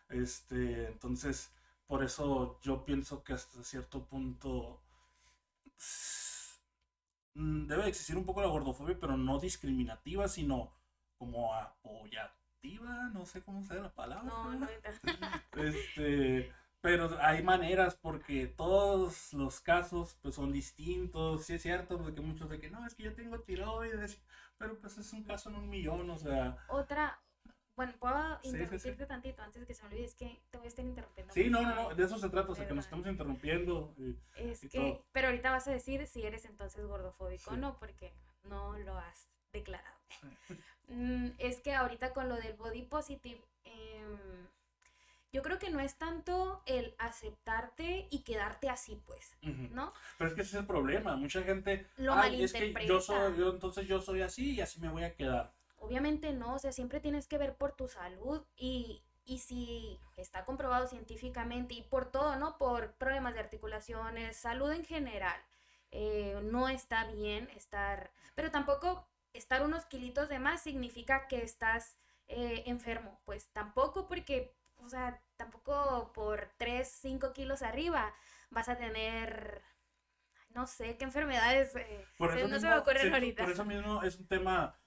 Este, 0.08 0.86
entonces, 0.88 1.52
por 1.86 2.02
eso 2.02 2.58
yo 2.62 2.84
pienso 2.84 3.22
que 3.22 3.32
hasta 3.34 3.62
cierto 3.62 4.04
punto 4.06 4.80
mm, 7.34 7.66
debe 7.66 7.88
existir 7.88 8.16
un 8.16 8.24
poco 8.24 8.42
la 8.42 8.48
gordofobia, 8.48 8.98
pero 8.98 9.16
no 9.16 9.38
discriminativa, 9.38 10.28
sino 10.28 10.72
como 11.18 11.54
apoyativa, 11.54 13.10
no 13.12 13.26
sé 13.26 13.42
cómo 13.42 13.62
sea 13.62 13.76
la 13.76 13.94
palabra. 13.94 14.24
No, 14.24 14.54
no. 14.54 14.68
este, 15.62 16.52
pero 16.86 17.10
hay 17.20 17.42
maneras 17.42 17.96
porque 17.96 18.46
todos 18.46 19.32
los 19.32 19.58
casos 19.58 20.16
pues 20.22 20.36
son 20.36 20.52
distintos. 20.52 21.44
Sí 21.44 21.54
es 21.54 21.62
cierto 21.62 22.00
porque 22.00 22.20
muchos 22.20 22.48
de 22.48 22.60
que 22.60 22.70
no, 22.70 22.86
es 22.86 22.94
que 22.94 23.02
yo 23.02 23.12
tengo 23.12 23.40
tiroides, 23.40 24.22
pero 24.56 24.78
pues 24.78 24.96
es 24.96 25.12
un 25.12 25.24
caso 25.24 25.50
en 25.50 25.56
un 25.56 25.68
millón, 25.68 26.08
o 26.08 26.16
sea. 26.16 26.56
Otra, 26.68 27.20
bueno, 27.74 27.92
puedo 27.98 28.38
interrumpirte 28.44 29.04
tantito 29.04 29.42
antes 29.42 29.62
de 29.62 29.66
que 29.66 29.74
se 29.74 29.82
me 29.82 29.88
olvide, 29.88 30.04
es 30.04 30.14
que 30.14 30.40
te 30.48 30.58
voy 30.58 30.66
a 30.66 30.68
estar 30.68 30.84
interrumpiendo. 30.84 31.34
Sí, 31.34 31.50
no, 31.50 31.62
no, 31.62 31.74
no, 31.74 31.92
de 31.92 32.04
eso 32.04 32.18
se 32.18 32.30
trata, 32.30 32.52
o 32.52 32.54
sea, 32.54 32.68
que 32.68 32.74
nos 32.74 32.84
estamos 32.84 33.08
interrumpiendo. 33.08 33.92
es 34.36 34.60
que, 34.70 35.02
pero 35.10 35.26
ahorita 35.26 35.50
vas 35.50 35.66
a 35.66 35.72
decir 35.72 36.06
si 36.06 36.22
eres 36.22 36.44
entonces 36.44 36.86
gordofóbico 36.86 37.50
o 37.50 37.56
no, 37.56 37.80
porque 37.80 38.12
no 38.44 38.78
lo 38.78 38.96
has 38.96 39.28
declarado. 39.52 39.96
Mm, 40.88 41.30
es 41.38 41.60
que 41.62 41.74
ahorita 41.74 42.12
con 42.12 42.28
lo 42.28 42.36
del 42.36 42.54
body 42.54 42.82
positive, 42.82 43.42
eh, 43.64 44.06
yo 45.36 45.42
creo 45.42 45.58
que 45.58 45.68
no 45.68 45.80
es 45.80 45.96
tanto 45.96 46.62
el 46.64 46.94
aceptarte 46.96 48.08
y 48.10 48.20
quedarte 48.20 48.70
así, 48.70 48.96
pues, 49.04 49.36
¿no? 49.42 49.92
Pero 50.16 50.30
es 50.30 50.34
que 50.34 50.40
ese 50.40 50.56
es 50.56 50.60
el 50.62 50.66
problema. 50.66 51.14
Mucha 51.14 51.42
gente. 51.42 51.86
Lo 51.98 52.16
malinterpreta. 52.16 52.80
Es 52.80 52.86
que 52.86 52.88
yo 52.88 53.00
soy, 53.02 53.36
yo, 53.36 53.50
entonces 53.50 53.86
yo 53.86 54.00
soy 54.00 54.22
así 54.22 54.54
y 54.54 54.62
así 54.62 54.80
me 54.80 54.88
voy 54.88 55.04
a 55.04 55.14
quedar. 55.14 55.52
Obviamente 55.76 56.32
no, 56.32 56.54
o 56.54 56.58
sea, 56.58 56.72
siempre 56.72 57.00
tienes 57.00 57.28
que 57.28 57.36
ver 57.36 57.54
por 57.54 57.72
tu 57.72 57.86
salud 57.86 58.46
y, 58.56 59.02
y 59.26 59.40
si 59.40 60.00
está 60.16 60.46
comprobado 60.46 60.86
científicamente 60.86 61.74
y 61.74 61.82
por 61.82 62.10
todo, 62.10 62.36
¿no? 62.36 62.56
Por 62.56 62.94
problemas 62.94 63.34
de 63.34 63.40
articulaciones, 63.40 64.38
salud 64.38 64.72
en 64.72 64.86
general, 64.86 65.38
eh, 65.90 66.40
no 66.44 66.70
está 66.70 67.04
bien 67.12 67.50
estar, 67.54 68.10
pero 68.34 68.50
tampoco 68.50 69.06
estar 69.34 69.62
unos 69.62 69.84
kilitos 69.84 70.30
de 70.30 70.38
más 70.38 70.62
significa 70.62 71.28
que 71.28 71.42
estás 71.42 71.98
eh, 72.28 72.62
enfermo, 72.64 73.20
pues 73.26 73.50
tampoco 73.52 74.08
porque 74.08 74.55
o 74.78 74.88
sea, 74.88 75.20
tampoco 75.36 76.12
por 76.14 76.48
3, 76.56 76.88
5 76.88 77.32
kilos 77.32 77.62
arriba 77.62 78.14
vas 78.50 78.68
a 78.68 78.76
tener, 78.76 79.62
no 80.50 80.66
sé, 80.66 80.96
qué 80.96 81.04
enfermedades 81.04 81.74
eh, 81.76 82.04
por 82.18 82.36
eso 82.36 82.48
no 82.48 82.58
se 82.60 82.68
me 82.68 82.78
ocurren 82.78 83.12
ahorita. 83.12 83.44
Por 83.44 83.52
eso 83.52 83.64
mismo 83.64 84.02
es 84.02 84.18
un 84.18 84.26
tema 84.26 84.78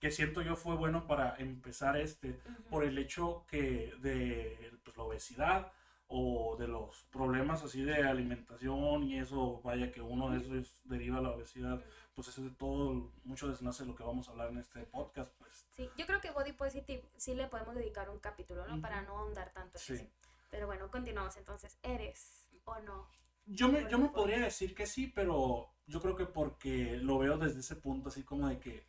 que 0.00 0.10
siento 0.10 0.42
yo 0.42 0.56
fue 0.56 0.74
bueno 0.74 1.06
para 1.06 1.36
empezar 1.36 1.96
este, 1.96 2.40
por 2.68 2.84
el 2.84 2.98
hecho 2.98 3.44
que 3.48 3.94
de 3.98 4.72
pues, 4.82 4.96
la 4.96 5.02
obesidad 5.04 5.72
o 6.14 6.56
de 6.58 6.68
los 6.68 7.04
problemas 7.04 7.62
así 7.62 7.82
de 7.82 7.94
alimentación 7.94 9.02
y 9.04 9.18
eso, 9.18 9.62
vaya 9.62 9.90
que 9.90 10.02
uno 10.02 10.30
de 10.30 10.38
esos 10.38 10.82
deriva 10.84 11.22
la 11.22 11.30
obesidad, 11.30 11.82
pues 12.14 12.28
eso 12.28 12.42
de 12.42 12.50
todo, 12.50 13.10
mucho 13.24 13.48
desnace 13.48 13.86
lo 13.86 13.94
que 13.94 14.02
vamos 14.02 14.28
a 14.28 14.32
hablar 14.32 14.50
en 14.50 14.58
este 14.58 14.80
podcast, 14.82 15.32
pues. 15.38 15.66
Sí, 15.74 15.88
yo 15.96 16.04
creo 16.04 16.20
que 16.20 16.30
Body 16.30 16.52
Positive 16.52 17.02
sí 17.16 17.34
le 17.34 17.48
podemos 17.48 17.74
dedicar 17.74 18.10
un 18.10 18.18
capítulo, 18.18 18.66
¿no? 18.68 18.78
Para 18.82 19.00
no 19.00 19.16
ahondar 19.16 19.52
tanto 19.54 19.78
en 19.88 19.94
eso. 19.96 20.06
Pero 20.50 20.66
bueno, 20.66 20.90
continuamos 20.90 21.34
entonces, 21.38 21.78
¿eres 21.82 22.46
o 22.66 22.78
no? 22.80 23.08
Yo 23.46 23.68
me, 23.68 23.88
yo 23.90 23.98
me 23.98 24.10
podría 24.10 24.38
decir 24.38 24.74
que 24.74 24.84
sí, 24.84 25.06
pero 25.06 25.70
yo 25.86 26.02
creo 26.02 26.14
que 26.14 26.26
porque 26.26 26.98
lo 26.98 27.18
veo 27.18 27.38
desde 27.38 27.60
ese 27.60 27.76
punto 27.76 28.10
así 28.10 28.22
como 28.22 28.48
de 28.48 28.60
que, 28.60 28.86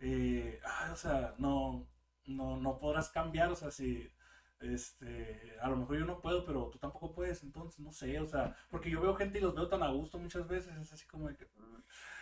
eh, 0.00 0.60
o 0.92 0.96
sea, 0.96 1.36
no, 1.38 1.86
no, 2.26 2.56
no 2.56 2.78
podrás 2.78 3.10
cambiar, 3.10 3.52
o 3.52 3.54
sea, 3.54 3.70
si 3.70 4.10
este, 4.64 5.56
a 5.60 5.68
lo 5.68 5.76
mejor 5.76 5.98
yo 5.98 6.04
no 6.04 6.20
puedo, 6.20 6.44
pero 6.44 6.68
tú 6.70 6.78
tampoco 6.78 7.14
puedes, 7.14 7.42
entonces 7.42 7.80
no 7.80 7.92
sé, 7.92 8.18
o 8.20 8.26
sea, 8.26 8.56
porque 8.70 8.90
yo 8.90 9.00
veo 9.00 9.14
gente 9.14 9.38
y 9.38 9.42
los 9.42 9.54
veo 9.54 9.68
tan 9.68 9.82
a 9.82 9.90
gusto 9.90 10.18
muchas 10.18 10.46
veces, 10.48 10.76
es 10.76 10.92
así 10.92 11.06
como 11.06 11.28
de 11.28 11.36
que, 11.36 11.46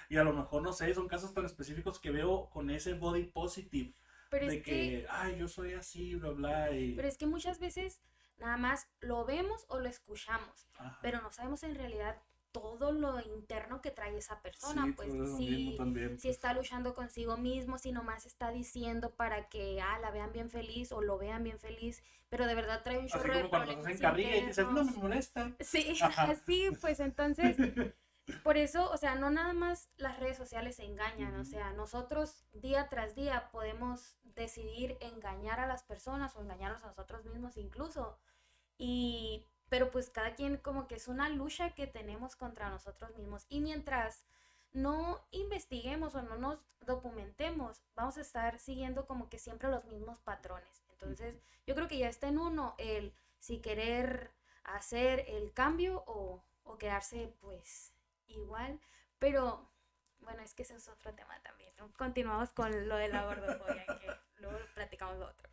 y 0.09 0.17
a 0.17 0.25
lo 0.25 0.33
mejor 0.33 0.63
no 0.63 0.73
sé, 0.73 0.93
son 0.95 1.09
casos 1.09 1.33
tan 1.33 1.45
específicos 1.45 1.99
que 1.99 2.11
veo 2.11 2.51
con 2.51 2.71
ese 2.71 2.95
body 2.95 3.25
positive, 3.25 3.95
pero 4.31 4.47
de 4.47 4.63
que, 4.63 5.07
ay, 5.11 5.39
yo 5.39 5.49
soy 5.49 5.75
así, 5.75 6.15
bla, 6.17 6.31
bla, 6.31 6.71
y... 6.73 6.95
Pero 6.95 7.09
es 7.09 7.19
que 7.19 7.27
muchas 7.27 7.59
veces 7.59 8.03
nada 8.39 8.57
más 8.57 8.89
lo 9.01 9.25
vemos 9.25 9.65
o 9.69 9.79
lo 9.79 9.89
escuchamos, 9.89 10.69
pero 11.01 11.21
no 11.21 11.31
sabemos 11.31 11.63
en 11.63 11.75
realidad 11.75 12.21
todo 12.53 12.93
lo 12.93 13.21
interno 13.21 13.81
que 13.81 13.91
trae 13.91 14.17
esa 14.17 14.41
persona, 14.43 14.93
pues 14.95 15.11
si, 15.37 15.73
si 15.73 15.77
pues. 15.79 16.25
está 16.25 16.53
luchando 16.53 16.95
consigo 16.95 17.37
mismo, 17.37 17.79
si 17.79 17.93
nomás 17.93 18.27
está 18.27 18.51
diciendo 18.51 19.11
para 19.11 19.49
que 19.49 19.81
ah, 19.81 19.99
la 19.99 20.11
vean 20.11 20.33
bien 20.33 20.51
feliz 20.51 20.93
o 20.93 21.01
lo 21.01 21.19
vean 21.19 21.43
bien 21.43 21.59
feliz, 21.59 22.03
pero 22.29 22.47
de 22.47 22.55
verdad 22.55 22.83
trae 22.85 22.99
un 22.99 23.09
chorro 23.09 23.35
de 23.35 23.49
problemas 23.49 24.01
y 24.01 24.47
dices, 24.47 24.67
no 24.67 24.85
me 24.85 24.93
molesta. 24.93 25.53
Sí, 25.61 25.99
así, 26.17 26.69
pues 26.81 27.01
entonces, 27.01 27.57
por 28.45 28.57
eso, 28.57 28.91
o 28.91 28.97
sea, 28.97 29.15
no 29.15 29.31
nada 29.31 29.53
más 29.55 29.91
las 29.97 30.19
redes 30.21 30.37
sociales 30.37 30.77
se 30.77 30.85
engañan, 30.85 31.35
o 31.37 31.45
sea, 31.45 31.73
nosotros 31.73 32.45
día 32.53 32.89
tras 32.89 33.15
día 33.15 33.51
podemos 33.51 34.19
decidir 34.35 34.97
engañar 35.01 35.59
a 35.59 35.67
las 35.67 35.83
personas 35.83 36.37
o 36.37 36.43
engañarnos 36.43 36.85
a 36.85 36.89
nosotros 36.89 37.25
mismos 37.25 37.57
incluso. 37.57 38.19
Y 38.79 39.47
pero 39.73 39.91
pues 39.91 40.11
cada 40.11 40.35
quien 40.35 40.59
como 40.59 40.87
que 40.87 40.97
es 40.97 41.09
una 41.09 41.31
lucha 41.31 41.71
que 41.71 41.87
tenemos 41.87 42.37
contra 42.37 42.69
nosotros 42.69 43.17
mismos 43.17 43.47
y 43.49 43.62
mientras 43.62 44.26
no 44.75 45.26
investiguemos 45.31 46.14
o 46.14 46.21
no 46.21 46.37
nos 46.37 46.59
documentemos, 46.83 47.81
vamos 47.97 48.19
a 48.19 48.21
estar 48.21 48.59
siguiendo 48.59 49.07
como 49.07 49.31
que 49.31 49.38
siempre 49.38 49.71
los 49.71 49.87
mismos 49.87 50.21
patrones. 50.21 50.85
Entonces, 50.91 51.41
yo 51.67 51.75
creo 51.75 51.88
que 51.88 51.97
ya 51.97 52.11
está 52.11 52.29
en 52.29 52.37
uno 52.37 52.75
el 52.76 53.14
si 53.38 53.61
querer 53.62 54.35
hacer 54.62 55.25
el 55.26 55.55
cambio 55.55 56.05
o, 56.07 56.45
quedarse 56.79 57.33
pues 57.41 57.95
igual, 58.26 58.79
pero 59.19 59.71
bueno, 60.21 60.43
es 60.43 60.52
que 60.52 60.64
ese 60.64 60.76
es 60.76 60.87
otro 60.91 61.14
tema 61.14 61.41
también. 61.43 61.73
Continuamos 61.97 62.52
con 62.52 62.91
lo 62.91 62.97
de 62.97 63.09
la 63.09 63.25
gordofobia, 63.25 63.87
que 63.87 64.07
luego 64.37 64.59
platicamos 64.75 65.17
lo 65.17 65.29
otro. 65.31 65.49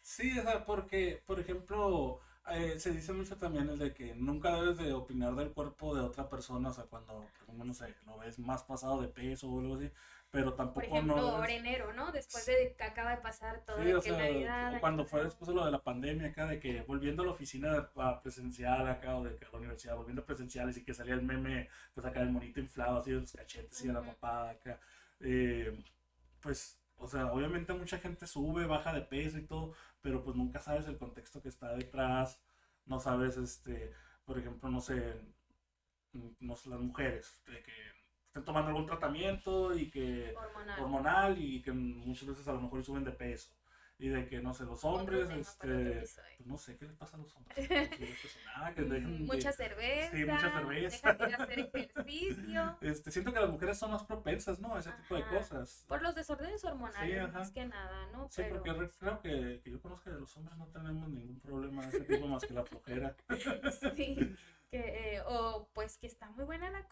Sí, 0.00 0.38
o 0.38 0.42
sea, 0.42 0.64
porque, 0.64 1.22
por 1.26 1.38
ejemplo, 1.38 2.22
eh, 2.50 2.78
se 2.78 2.92
dice 2.92 3.12
mucho 3.12 3.36
también 3.36 3.68
el 3.68 3.78
de 3.78 3.92
que 3.92 4.14
nunca 4.14 4.54
debes 4.54 4.78
de 4.78 4.92
opinar 4.92 5.34
del 5.34 5.52
cuerpo 5.52 5.94
de 5.94 6.02
otra 6.02 6.28
persona, 6.28 6.70
o 6.70 6.72
sea, 6.72 6.84
cuando, 6.84 7.26
no 7.52 7.74
sé, 7.74 7.94
lo 8.06 8.18
ves 8.18 8.38
más 8.38 8.62
pasado 8.62 9.00
de 9.00 9.08
peso 9.08 9.48
o 9.48 9.60
algo 9.60 9.76
así, 9.76 9.90
pero 10.30 10.54
tampoco 10.54 10.80
Por 10.80 10.84
ejemplo, 10.84 11.16
no 11.16 11.44
enero, 11.44 11.92
¿no? 11.92 12.12
Después 12.12 12.44
de 12.46 12.74
que 12.76 12.84
acaba 12.84 13.12
de 13.12 13.22
pasar 13.22 13.64
todo 13.64 13.82
sí, 13.82 13.92
o 13.92 14.00
sea, 14.00 14.78
cuando 14.80 15.04
fue 15.06 15.24
después 15.24 15.48
de 15.48 15.54
lo 15.54 15.64
de 15.64 15.70
la 15.70 15.82
pandemia 15.82 16.28
acá, 16.28 16.46
de 16.46 16.60
que 16.60 16.82
volviendo 16.82 17.22
a 17.22 17.26
la 17.26 17.32
oficina 17.32 17.90
presencial 18.22 18.86
acá, 18.88 19.16
o 19.16 19.24
de 19.24 19.36
que 19.36 19.46
a 19.46 19.50
la 19.50 19.58
universidad, 19.58 19.96
volviendo 19.96 20.24
presenciales 20.24 20.76
y 20.76 20.84
que 20.84 20.94
salía 20.94 21.14
el 21.14 21.22
meme, 21.22 21.68
pues 21.94 22.06
acá 22.06 22.20
el 22.20 22.30
monito 22.30 22.60
inflado, 22.60 22.98
así 22.98 23.10
de 23.10 23.20
los 23.20 23.32
cachetes 23.32 23.82
y 23.82 23.88
de 23.88 23.92
la 23.94 24.02
papada 24.02 24.50
acá, 24.50 24.80
eh, 25.20 25.82
pues 26.40 26.78
o 27.00 27.06
sea, 27.06 27.32
obviamente 27.32 27.72
mucha 27.72 27.98
gente 27.98 28.26
sube, 28.26 28.66
baja 28.66 28.92
de 28.92 29.02
peso 29.02 29.38
y 29.38 29.42
todo, 29.42 29.72
pero 30.00 30.22
pues 30.22 30.36
nunca 30.36 30.60
sabes 30.60 30.86
el 30.86 30.98
contexto 30.98 31.42
que 31.42 31.48
está 31.48 31.74
detrás, 31.74 32.40
no 32.86 33.00
sabes, 33.00 33.36
este, 33.36 33.92
por 34.24 34.38
ejemplo, 34.38 34.70
no 34.70 34.80
sé, 34.80 35.20
no 36.40 36.56
sé 36.56 36.70
las 36.70 36.80
mujeres, 36.80 37.42
de 37.46 37.62
que 37.62 37.72
estén 38.26 38.44
tomando 38.44 38.68
algún 38.68 38.86
tratamiento 38.86 39.74
y 39.76 39.90
que 39.90 40.34
hormonal. 40.78 41.38
y 41.38 41.62
que 41.62 41.72
muchas 41.72 42.28
veces 42.28 42.48
a 42.48 42.52
lo 42.52 42.60
mejor 42.60 42.84
suben 42.84 43.04
de 43.04 43.12
peso 43.12 43.57
y 44.00 44.08
de 44.10 44.28
que 44.28 44.40
no 44.40 44.54
sé, 44.54 44.64
los 44.64 44.84
hombres, 44.84 45.28
este, 45.30 46.04
pues 46.36 46.46
no 46.46 46.56
sé 46.56 46.76
qué 46.76 46.86
les 46.86 46.94
pasa 46.94 47.16
a 47.16 47.20
los 47.20 47.34
hombres. 47.34 47.58
nada, 48.46 48.72
que 48.72 48.82
dejen 48.82 49.26
mucha 49.26 49.50
cerveza. 49.50 50.16
Sí, 50.16 50.24
mucha 50.24 50.52
cerveza. 50.52 51.12
de 51.14 51.34
hacer 51.34 51.58
ejercicio. 51.58 52.78
Este, 52.80 53.10
siento 53.10 53.32
que 53.32 53.40
las 53.40 53.50
mujeres 53.50 53.76
son 53.76 53.90
más 53.90 54.04
propensas, 54.04 54.60
¿no? 54.60 54.74
A 54.74 54.78
ese 54.78 54.92
tipo 54.92 55.16
de 55.16 55.26
cosas. 55.26 55.84
Por 55.88 56.00
los 56.00 56.14
desórdenes 56.14 56.64
hormonales, 56.64 57.32
más 57.32 57.50
que 57.50 57.66
nada, 57.66 58.06
¿no? 58.12 58.28
Sí, 58.30 58.42
porque 58.48 58.72
creo 58.98 59.20
que, 59.20 59.60
que 59.64 59.70
yo 59.70 59.80
conozco 59.80 60.10
que 60.10 60.16
los 60.16 60.36
hombres 60.36 60.56
no 60.56 60.66
tenemos 60.68 61.08
ningún 61.08 61.40
problema 61.40 61.82
de 61.86 61.88
ese 61.88 62.00
tipo 62.04 62.28
más 62.28 62.44
que 62.44 62.54
la 62.54 62.64
flojera. 62.64 63.16
sí. 63.96 64.36
Que, 64.70 65.16
eh, 65.16 65.22
o 65.26 65.70
pues 65.72 65.96
que 65.96 66.06
está 66.06 66.28
muy 66.32 66.44
buena 66.44 66.68
la 66.68 66.86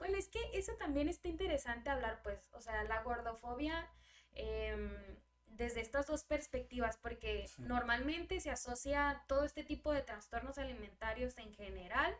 bueno 0.00 0.18
es 0.18 0.26
que 0.26 0.40
eso 0.52 0.72
también 0.80 1.08
está 1.08 1.28
interesante 1.28 1.88
hablar 1.88 2.22
pues 2.24 2.40
o 2.54 2.60
sea 2.60 2.82
la 2.82 3.04
gordofobia 3.04 3.88
eh, 4.34 5.20
desde 5.50 5.80
estas 5.80 6.06
dos 6.06 6.24
perspectivas, 6.24 6.96
porque 6.96 7.48
normalmente 7.58 8.40
se 8.40 8.50
asocia 8.50 9.24
todo 9.26 9.44
este 9.44 9.64
tipo 9.64 9.92
de 9.92 10.02
trastornos 10.02 10.58
alimentarios 10.58 11.36
en 11.38 11.52
general 11.54 12.16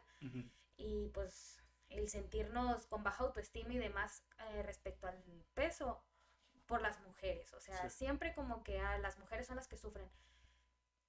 y 0.76 1.08
pues 1.08 1.60
el 1.88 2.08
sentirnos 2.08 2.86
con 2.86 3.02
baja 3.02 3.24
autoestima 3.24 3.72
y 3.72 3.78
demás 3.78 4.22
eh, 4.50 4.62
respecto 4.62 5.06
al 5.06 5.22
peso 5.54 6.02
por 6.66 6.82
las 6.82 7.00
mujeres, 7.00 7.52
o 7.54 7.60
sea, 7.60 7.90
siempre 7.90 8.32
como 8.32 8.62
que 8.62 8.80
a 8.80 8.98
las 8.98 9.18
mujeres 9.18 9.48
son 9.48 9.56
las 9.56 9.66
que 9.66 9.76
sufren. 9.76 10.08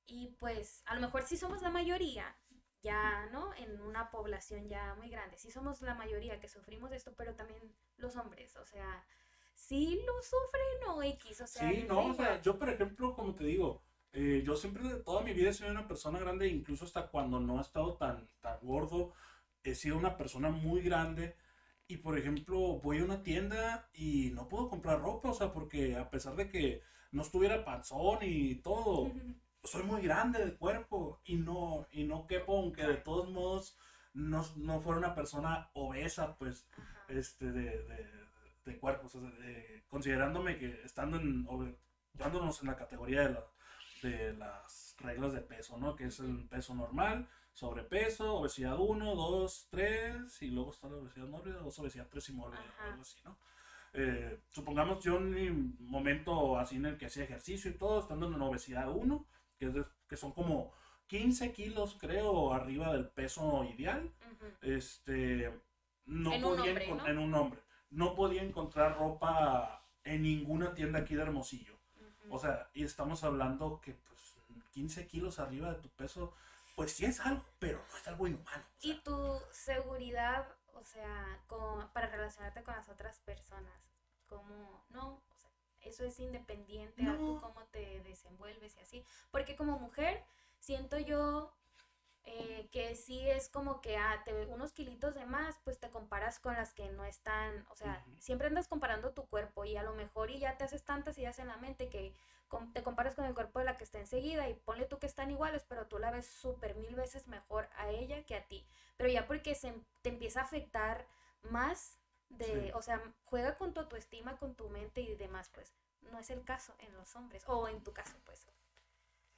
Y 0.08 0.30
pues 0.40 0.82
a 0.88 0.96
lo 0.96 1.02
mejor 1.02 1.24
sí 1.24 1.38
somos 1.38 1.62
la 1.62 1.70
mayoría, 1.70 2.36
ya, 2.82 3.28
¿no? 3.28 3.54
En 3.54 3.80
una 3.82 4.10
población 4.10 4.68
ya 4.68 4.96
muy 4.96 5.10
grande, 5.10 5.38
sí 5.38 5.52
somos 5.52 5.82
la 5.82 5.94
mayoría 5.94 6.40
que 6.40 6.48
sufrimos 6.48 6.92
esto, 6.92 7.14
pero 7.16 7.36
también 7.36 7.62
los 7.98 8.16
hombres, 8.16 8.56
o 8.56 8.66
sea, 8.66 9.06
sí 9.54 10.00
lo 10.06 10.14
sufren 10.22 10.90
o 10.90 11.04
X, 11.04 11.42
o 11.42 11.48
sea. 11.48 11.70
Sí, 11.70 11.86
no, 11.88 12.08
o 12.08 12.14
sea, 12.14 12.42
yo 12.42 12.58
por 12.58 12.70
ejemplo, 12.70 13.14
como 13.14 13.36
te 13.36 13.46
digo, 13.46 13.84
eh, 14.14 14.44
yo 14.46 14.56
siempre, 14.56 14.84
toda 15.06 15.22
mi 15.22 15.34
vida 15.34 15.50
he 15.50 15.54
sido 15.54 15.72
una 15.72 15.88
persona 15.88 16.20
grande, 16.20 16.48
incluso 16.48 16.86
hasta 16.86 17.08
cuando 17.08 17.40
no 17.40 17.58
he 17.58 17.62
estado 17.62 17.96
tan, 17.96 18.28
tan 18.42 18.60
gordo, 18.62 19.14
he 19.64 19.76
sido 19.76 19.98
una 19.98 20.18
persona 20.18 20.50
muy 20.50 20.82
grande. 20.82 21.36
Y 21.88 21.98
por 21.98 22.18
ejemplo, 22.18 22.80
voy 22.80 23.00
a 23.00 23.04
una 23.04 23.24
tienda 23.24 23.90
y 23.94 24.32
no 24.32 24.48
puedo 24.48 24.70
comprar 24.70 25.02
ropa, 25.02 25.32
o 25.32 25.34
sea, 25.34 25.52
porque 25.54 25.98
a 25.98 26.10
pesar 26.10 26.36
de 26.36 26.50
que 26.50 26.82
no 27.12 27.22
estuviera 27.22 27.66
panzón 27.66 28.20
y 28.22 28.56
todo, 28.56 29.12
soy 29.64 29.84
muy 29.84 30.02
grande 30.02 30.44
de 30.44 30.58
cuerpo 30.58 31.22
y 31.26 31.36
no, 31.36 31.88
y 31.92 32.06
no 32.06 32.28
quepo, 32.28 32.58
aunque 32.58 32.84
de 32.84 32.98
todos 32.98 33.30
modos 33.30 33.78
no, 34.14 34.46
no 34.58 34.80
fuera 34.82 35.00
una 35.00 35.16
persona 35.16 35.70
obesa, 35.74 36.38
pues, 36.38 36.68
este, 37.10 37.52
de 37.52 37.84
de 37.84 38.31
cuerpos, 38.80 39.18
considerándome 39.88 40.58
que 40.58 40.82
estando 40.84 41.18
en, 41.18 41.48
dándonos 42.14 42.62
en 42.62 42.68
la 42.68 42.76
categoría 42.76 43.28
de, 43.28 43.38
de 44.02 44.34
las 44.34 44.96
reglas 45.00 45.34
de 45.34 45.42
peso, 45.42 45.78
¿no? 45.78 45.96
Que 45.96 46.06
es 46.06 46.20
el 46.20 46.48
peso 46.48 46.74
normal, 46.76 47.28
sobrepeso, 47.54 48.36
obesidad 48.36 48.78
1, 48.80 49.16
2, 49.16 49.68
3, 49.70 50.42
y 50.42 50.48
luego 50.48 50.72
está 50.72 50.88
la 50.90 50.98
obesidad 50.98 51.28
mórbida, 51.28 51.62
o 51.64 51.68
obesidad 51.68 52.08
3 52.10 52.30
y 52.30 52.34
mórbida, 52.34 52.64
algo 52.80 53.02
así, 53.02 53.18
¿no? 53.24 53.38
Eh, 53.94 54.40
supongamos 54.50 55.04
yo 55.04 55.18
en 55.18 55.32
mi 55.32 55.50
momento 55.80 56.58
así 56.58 56.78
en 56.78 56.86
el 56.86 56.98
que 56.98 57.08
hacía 57.08 57.26
ejercicio 57.26 57.70
y 57.70 57.74
todo, 57.74 58.00
estando 58.00 58.28
en 58.28 58.42
obesidad 58.42 58.90
1, 58.90 59.26
que, 59.58 59.66
es 59.66 59.74
que 60.08 60.16
son 60.16 60.32
como 60.32 60.74
15 61.08 61.52
kilos, 61.52 61.98
creo, 62.00 62.54
arriba 62.54 62.94
del 62.94 63.10
peso 63.10 63.66
ideal, 63.66 64.10
este, 64.62 65.52
no 66.06 66.32
podía 66.42 66.72
en 66.72 67.18
un 67.18 67.34
hombre 67.34 67.60
no 67.92 68.16
podía 68.16 68.42
encontrar 68.42 68.98
ropa 68.98 69.86
en 70.04 70.24
ninguna 70.24 70.74
tienda 70.74 71.00
aquí 71.00 71.16
de 71.16 71.22
Hermosillo. 71.22 71.78
O 72.30 72.40
sea, 72.40 72.70
y 72.74 72.84
estamos 72.84 73.24
hablando 73.24 73.82
que 73.82 73.94
pues 73.94 74.38
15 74.72 75.08
kilos 75.08 75.40
arriba 75.40 75.74
de 75.74 75.82
tu 75.82 75.90
peso, 75.90 76.34
pues 76.76 76.94
sí 76.94 77.06
es 77.06 77.20
algo, 77.20 77.46
pero 77.60 77.84
no 77.92 77.98
es 77.98 78.08
algo 78.08 78.28
inhumano. 78.28 78.64
Y 78.82 78.96
tu 79.02 79.40
seguridad, 79.52 80.48
o 80.74 80.84
sea, 80.84 81.40
para 81.94 82.08
relacionarte 82.08 82.64
con 82.64 82.76
las 82.76 82.90
otras 82.90 83.20
personas, 83.20 83.74
como, 84.28 84.86
no, 84.90 85.22
o 85.30 85.38
sea, 85.38 85.52
eso 85.82 86.06
es 86.06 86.20
independiente 86.20 87.06
a 87.06 87.18
tú 87.18 87.40
cómo 87.42 87.66
te 87.66 88.02
desenvuelves 88.04 88.78
y 88.78 88.80
así. 88.80 89.06
Porque 89.30 89.58
como 89.58 89.78
mujer, 89.78 90.24
siento 90.60 90.98
yo 90.98 91.54
eh, 92.24 92.70
que 92.72 92.96
sí 92.96 93.28
es 93.30 93.50
como 93.50 93.82
que 93.82 93.98
ah, 93.98 94.22
te, 94.24 94.46
unos 94.46 94.74
kilitos 94.74 95.16
de 95.16 95.26
más, 95.26 95.60
pues 95.64 95.80
te 95.80 95.90
comparas 95.90 96.40
con 96.40 96.54
las 96.54 96.74
que 96.74 96.90
no 96.90 97.06
están, 97.06 97.66
o 97.70 97.76
sea, 97.76 98.06
siempre 98.20 98.48
andas 98.48 98.68
comparando 98.68 99.12
tu 99.12 99.28
cuerpo 99.28 99.66
y 99.66 99.76
a 99.76 99.84
lo 99.84 99.94
mejor 99.94 100.30
y 100.30 100.40
ya 100.40 100.58
te 100.58 100.64
haces 100.64 100.84
tantas 100.84 101.18
ideas 101.18 101.40
en 101.40 101.48
la 101.48 101.58
mente 101.58 101.90
que 101.90 102.14
te 102.74 102.84
comparas 102.84 103.16
con 103.16 103.26
el 103.26 103.34
cuerpo 103.34 103.60
de 103.60 103.66
la 103.66 103.78
que 103.78 103.84
está 103.86 104.00
enseguida 104.00 104.50
y 104.50 104.54
ponle 104.54 104.86
tú 104.86 105.00
que 105.00 105.08
están 105.08 105.32
iguales, 105.32 105.66
pero 105.68 105.88
tú 105.88 105.98
la 106.00 106.12
ves 106.12 106.28
súper 106.28 106.76
mil 106.76 106.96
veces 106.96 107.28
mejor 107.28 107.70
a 107.78 107.90
ella 107.90 108.24
que 108.26 108.36
a 108.36 108.48
ti. 108.48 108.68
Pero 108.98 109.10
ya 109.10 109.26
porque 109.26 109.56
se, 109.56 109.70
em, 109.70 109.84
te 110.02 110.10
empieza 110.10 110.42
a 110.42 110.44
afectar 110.44 111.08
más 111.44 111.98
de, 112.30 112.72
o 112.76 112.82
sea, 112.82 113.02
juega 113.26 113.58
con 113.58 113.74
tu 113.74 113.80
autoestima, 113.82 114.38
con 114.38 114.56
tu 114.56 114.70
mente 114.70 115.02
y 115.02 115.16
demás, 115.16 115.50
pues 115.54 115.74
no 116.12 116.20
es 116.20 116.30
el 116.30 116.44
caso 116.44 116.76
en 116.80 116.94
los 116.96 117.16
hombres, 117.16 117.44
o 117.48 117.68
en 117.68 117.84
tu 117.84 117.94
caso, 117.94 118.16
pues. 118.26 118.48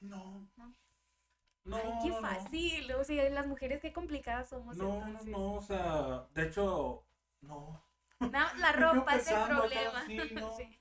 No. 0.00 0.46
No. 0.56 0.74
No, 1.64 1.76
Ay, 1.76 1.92
qué 2.02 2.12
fácil. 2.20 2.92
O 2.92 3.04
sea, 3.04 3.30
las 3.30 3.46
mujeres 3.46 3.80
qué 3.80 3.92
complicadas 3.92 4.50
somos. 4.50 4.76
No, 4.76 5.06
no, 5.06 5.24
no, 5.24 5.54
o 5.54 5.60
sea, 5.62 6.26
de 6.34 6.46
hecho, 6.46 7.06
no. 7.40 7.82
No, 8.20 8.54
la 8.58 8.72
ropa 8.72 9.16
es 9.16 9.28
el 9.28 9.42
problema. 9.42 10.04
Sí, 10.56 10.80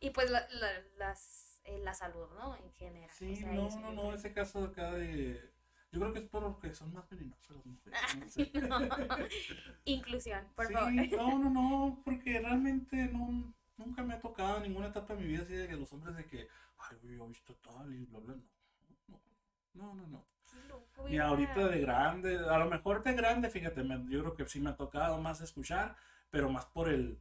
Y 0.00 0.10
pues 0.10 0.30
la, 0.30 0.46
la, 0.50 0.68
las, 0.96 1.60
eh, 1.64 1.78
la 1.78 1.94
salud, 1.94 2.28
¿no? 2.34 2.56
En 2.56 2.72
general. 2.72 3.10
Sí, 3.12 3.44
no, 3.44 3.68
no, 3.80 3.92
no, 3.92 4.14
ese 4.14 4.32
caso 4.32 4.64
acá 4.64 4.92
de... 4.92 5.52
Yo 5.92 5.98
creo 5.98 6.12
que 6.12 6.20
es 6.20 6.28
porque 6.28 6.72
son 6.72 6.94
más 6.94 7.08
venenosos 7.10 7.56
las 7.56 7.66
mujeres. 7.66 8.62
No 8.68 8.78
Inclusión, 9.84 10.46
por 10.54 10.72
favor. 10.72 10.92
No, 10.92 11.38
no, 11.38 11.50
no, 11.50 12.02
porque 12.04 12.38
realmente 12.38 12.96
no, 13.08 13.52
nunca 13.76 14.02
me 14.04 14.14
ha 14.14 14.20
tocado 14.20 14.60
ninguna 14.60 14.86
etapa 14.86 15.14
de 15.14 15.20
mi 15.22 15.26
vida 15.26 15.42
así 15.42 15.54
de 15.54 15.66
que 15.66 15.76
los 15.76 15.92
hombres 15.92 16.16
de 16.16 16.26
que, 16.26 16.46
ay, 16.78 16.96
yo 17.02 17.24
he 17.24 17.28
visto 17.28 17.56
tal 17.56 17.92
y 17.92 18.04
bla, 18.04 18.20
bla, 18.20 18.34
no. 18.34 18.42
No, 19.08 19.20
no, 19.74 19.94
no. 20.06 20.30
Y 21.08 21.18
ahorita 21.18 21.68
de 21.68 21.80
grande, 21.80 22.38
a 22.38 22.58
lo 22.58 22.66
mejor 22.66 23.02
de 23.02 23.14
grande, 23.14 23.50
fíjate, 23.50 23.82
yo 24.08 24.20
creo 24.20 24.34
que 24.34 24.46
sí 24.46 24.60
me 24.60 24.70
ha 24.70 24.76
tocado 24.76 25.18
más 25.18 25.40
escuchar, 25.40 25.96
pero 26.30 26.50
más 26.50 26.66
por 26.66 26.88
el, 26.88 27.18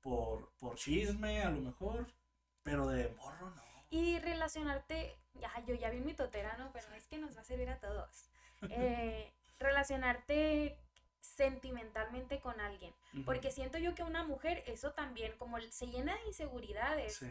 por, 0.00 0.50
por 0.58 0.76
chisme, 0.76 1.42
a 1.42 1.50
lo 1.50 1.60
mejor, 1.60 2.06
pero 2.62 2.88
de 2.88 3.10
morro 3.16 3.50
no. 3.50 3.62
Y 3.90 4.18
relacionarte, 4.18 5.16
ya, 5.34 5.50
yo 5.66 5.74
ya 5.74 5.90
vi 5.90 6.00
mi 6.00 6.14
totera, 6.14 6.56
¿no? 6.56 6.70
Pero 6.72 6.86
es 6.94 7.06
que 7.06 7.18
nos 7.18 7.36
va 7.36 7.42
a 7.42 7.44
servir 7.44 7.70
a 7.70 7.78
todos. 7.78 8.30
Eh, 8.70 9.32
relacionarte 9.60 10.76
sentimentalmente 11.20 12.40
con 12.40 12.60
alguien. 12.60 12.92
Porque 13.24 13.52
siento 13.52 13.78
yo 13.78 13.94
que 13.94 14.02
una 14.02 14.24
mujer, 14.24 14.64
eso 14.66 14.90
también, 14.94 15.32
como 15.38 15.60
se 15.70 15.86
llena 15.86 16.16
de 16.16 16.26
inseguridades. 16.26 17.14
Sí 17.18 17.30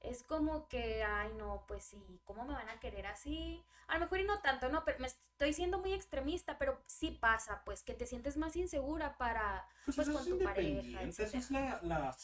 es 0.00 0.22
como 0.22 0.68
que, 0.68 1.02
ay, 1.02 1.32
no, 1.36 1.64
pues 1.66 1.84
sí, 1.84 2.20
¿cómo 2.24 2.44
me 2.44 2.54
van 2.54 2.68
a 2.68 2.80
querer 2.80 3.06
así? 3.06 3.64
A 3.88 3.94
lo 3.94 4.00
mejor 4.00 4.20
y 4.20 4.24
no 4.24 4.40
tanto, 4.40 4.68
no, 4.68 4.84
pero 4.84 4.98
me 5.00 5.06
estoy 5.06 5.52
siendo 5.52 5.78
muy 5.78 5.92
extremista, 5.92 6.58
pero 6.58 6.80
sí 6.86 7.10
pasa, 7.10 7.62
pues, 7.64 7.82
que 7.82 7.94
te 7.94 8.06
sientes 8.06 8.36
más 8.36 8.54
insegura 8.56 9.16
para, 9.16 9.66
pues, 9.84 9.96
pues 9.96 10.10
con 10.10 10.24
tu 10.24 10.38
pareja. 10.38 11.02
Esa 11.02 11.24
es 11.24 11.50
la, 11.50 11.80
la, 11.82 12.16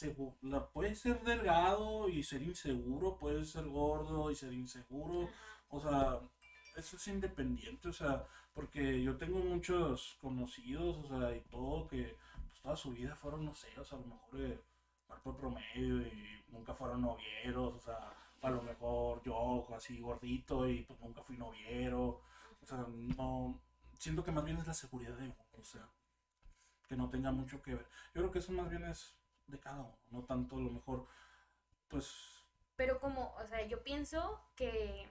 la, 0.43 0.69
puede 0.69 0.95
ser 0.95 1.21
delgado 1.23 2.09
y 2.09 2.23
ser 2.23 2.43
inseguro, 2.43 3.16
puede 3.19 3.45
ser 3.45 3.66
gordo 3.66 4.31
y 4.31 4.37
ser 4.37 4.52
inseguro, 4.52 5.28
o 5.69 5.81
sea, 5.81 6.21
eso 6.76 6.97
es 6.97 7.09
independiente, 7.09 7.88
o 7.88 7.93
sea, 7.93 8.25
porque 8.52 9.02
yo 9.02 9.16
tengo 9.16 9.38
muchos 9.38 10.16
conocidos, 10.21 10.99
o 10.99 11.09
sea, 11.09 11.37
y 11.37 11.40
todo, 11.43 11.88
que 11.88 12.16
pues 12.49 12.61
toda 12.62 12.76
su 12.76 12.93
vida 12.93 13.16
fueron, 13.16 13.45
no 13.45 13.54
sé, 13.54 13.69
o 13.78 13.85
sea, 13.85 13.99
a 13.99 14.00
lo 14.00 14.07
mejor... 14.07 14.40
Eh, 14.40 14.61
cuerpo 15.23 15.37
promedio 15.37 16.02
y 16.02 16.44
nunca 16.49 16.75
fueron 16.75 17.02
novieros, 17.02 17.75
o 17.75 17.80
sea, 17.80 18.12
a 18.42 18.50
lo 18.50 18.62
mejor 18.62 19.23
yo 19.23 19.66
así 19.75 20.00
gordito 20.00 20.68
y 20.68 20.83
pues 20.83 21.00
nunca 21.00 21.23
fui 21.23 21.37
noviero, 21.37 22.21
o 22.62 22.66
sea, 22.66 22.87
no, 22.88 23.61
siento 23.99 24.25
que 24.25 24.33
más 24.33 24.44
bien 24.44 24.59
es 24.59 24.66
la 24.66 24.75
seguridad 24.75 25.16
de 25.16 25.25
uno, 25.25 25.37
o 25.59 25.64
sea, 25.64 25.88
que 26.88 26.97
no 26.97 27.09
tenga 27.09 27.33
mucho 27.33 27.62
que 27.62 27.75
ver. 27.75 27.87
Yo 28.14 28.21
creo 28.21 28.30
que 28.30 28.38
eso 28.38 28.52
más 28.52 28.68
bien 28.68 28.85
es 28.85 29.16
de 29.47 29.59
cada 29.59 29.80
uno, 29.80 29.99
no 30.11 30.25
tanto 30.25 30.56
a 30.56 30.61
lo 30.61 30.71
mejor, 30.71 31.06
pues... 31.88 32.44
Pero 32.76 33.00
como, 33.00 33.35
o 33.37 33.47
sea, 33.47 33.66
yo 33.66 33.83
pienso 33.83 34.40
que 34.56 35.09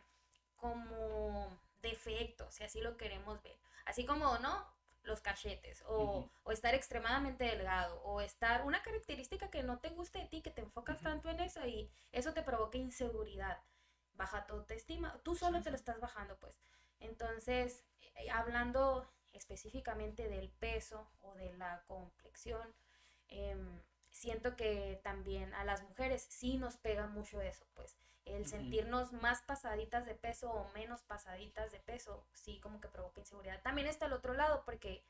como 0.58 1.58
defecto, 1.82 2.50
si 2.52 2.64
así 2.64 2.82
lo 2.82 2.98
queremos 2.98 3.42
ver, 3.44 3.58
así 3.86 4.06
como, 4.06 4.38
¿no? 4.40 4.66
Los 5.04 5.22
cachetes 5.22 5.84
o, 5.88 6.30
estar 6.52 6.74
extremadamente 6.76 7.46
delgado 7.46 8.02
o 8.04 8.22
estar 8.22 8.66
una 8.66 8.82
característica 8.82 9.50
que 9.50 9.64
no 9.64 9.80
te 9.80 9.90
guste 9.90 10.20
de 10.20 10.28
ti, 10.28 10.42
que 10.42 10.52
te 10.52 10.62
enfocas 10.62 11.02
tanto 11.02 11.30
en 11.30 11.40
eso 11.40 11.66
y 11.66 11.92
eso 12.12 12.34
te 12.34 12.44
provoca 12.44 12.78
inseguridad, 12.78 13.62
baja 14.14 14.46
tu 14.46 14.54
autoestima, 14.54 15.20
tú 15.24 15.36
solo 15.36 15.62
te 15.62 15.70
lo 15.70 15.76
estás 15.76 16.00
bajando 16.00 16.38
pues. 16.40 16.60
Entonces, 17.00 17.84
eh, 18.16 18.30
hablando 18.32 19.10
específicamente 19.34 20.30
del 20.30 20.50
peso 20.52 21.12
o 21.22 21.34
de 21.36 21.54
la 21.54 21.84
complexión, 21.86 22.74
em, 23.28 23.82
siento 24.14 24.56
que 24.56 25.02
también 25.04 25.54
a 25.56 25.66
las 25.66 25.84
mujeres 25.84 26.26
sí 26.30 26.58
nos 26.58 26.78
pega 26.78 27.08
mucho 27.08 27.42
eso, 27.42 27.66
pues 27.74 27.98
el 28.26 28.46
sentirnos 28.48 29.12
más 29.12 29.42
pasaditas 29.42 30.06
de 30.06 30.16
peso 30.16 30.50
o 30.50 30.72
menos 30.74 31.02
pasaditas 31.02 31.72
de 31.74 31.80
peso, 31.80 32.26
sí 32.32 32.60
como 32.62 32.80
que 32.80 32.88
provoca 32.88 33.20
inseguridad. 33.20 33.62
También 33.62 33.88
está 33.88 34.06
el 34.06 34.14
otro 34.14 34.34
lado 34.34 34.64
porque 34.64 35.04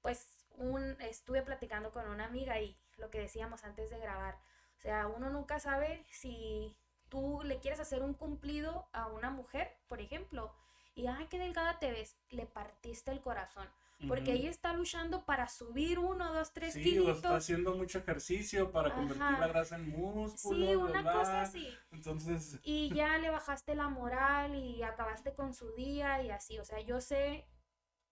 pues 0.00 0.44
un 0.56 0.96
estuve 1.00 1.42
platicando 1.42 1.92
con 1.92 2.08
una 2.08 2.24
amiga 2.24 2.58
y 2.60 2.76
lo 2.96 3.10
que 3.10 3.20
decíamos 3.20 3.62
antes 3.62 3.90
de 3.90 3.98
grabar, 3.98 4.36
o 4.78 4.80
sea, 4.80 5.06
uno 5.06 5.30
nunca 5.30 5.60
sabe 5.60 6.04
si 6.10 6.76
tú 7.08 7.42
le 7.44 7.60
quieres 7.60 7.78
hacer 7.78 8.02
un 8.02 8.14
cumplido 8.14 8.88
a 8.92 9.06
una 9.06 9.30
mujer, 9.30 9.76
por 9.86 10.00
ejemplo, 10.00 10.52
y 10.96 11.06
ay, 11.06 11.26
qué 11.28 11.38
delgada 11.38 11.78
te 11.78 11.92
ves, 11.92 12.16
le 12.30 12.46
partiste 12.46 13.12
el 13.12 13.20
corazón. 13.20 13.68
Porque 14.08 14.32
ella 14.32 14.50
está 14.50 14.74
luchando 14.74 15.24
para 15.24 15.48
subir 15.48 15.98
uno, 15.98 16.30
dos, 16.34 16.52
tres 16.52 16.74
sí, 16.74 16.82
kilitos. 16.82 17.16
está 17.16 17.36
haciendo 17.36 17.74
mucho 17.74 17.98
ejercicio 17.98 18.70
para 18.70 18.94
convertir 18.94 19.38
la 19.38 19.46
grasa 19.46 19.76
en 19.76 19.88
músculo. 19.88 20.66
Sí, 20.66 20.76
una 20.76 21.02
cosa 21.02 21.40
así. 21.40 21.74
Entonces. 21.90 22.58
Y 22.62 22.94
ya 22.94 23.16
le 23.18 23.30
bajaste 23.30 23.74
la 23.74 23.88
moral 23.88 24.54
y 24.54 24.82
acabaste 24.82 25.32
con 25.32 25.54
su 25.54 25.72
día 25.72 26.22
y 26.22 26.30
así. 26.30 26.58
O 26.58 26.64
sea, 26.66 26.80
yo 26.80 27.00
sé, 27.00 27.46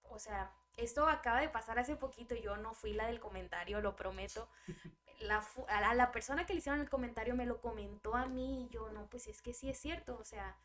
o 0.05 0.19
sea, 0.19 0.53
esto 0.79 1.07
acaba 1.07 1.41
de 1.41 1.51
pasar 1.51 1.79
hace 1.79 1.97
poquito. 1.97 2.35
Yo 2.35 2.57
no 2.57 2.73
fui 2.73 2.95
la 2.95 3.07
del 3.07 3.21
comentario, 3.21 3.83
lo 3.83 3.95
prometo. 3.95 4.49
La, 5.21 5.45
a 5.69 5.95
la 5.95 6.13
persona 6.13 6.47
que 6.47 6.55
le 6.55 6.61
hicieron 6.61 6.81
el 6.81 6.89
comentario 6.89 7.37
me 7.37 7.45
lo 7.45 7.61
comentó 7.61 8.15
a 8.15 8.25
mí 8.25 8.65
y 8.65 8.69
yo, 8.71 8.91
no, 8.91 9.07
pues 9.11 9.27
es 9.27 9.43
que 9.43 9.53
sí 9.53 9.69
es 9.69 9.79
cierto. 9.79 10.17
O 10.19 10.25
sea, 10.25 10.57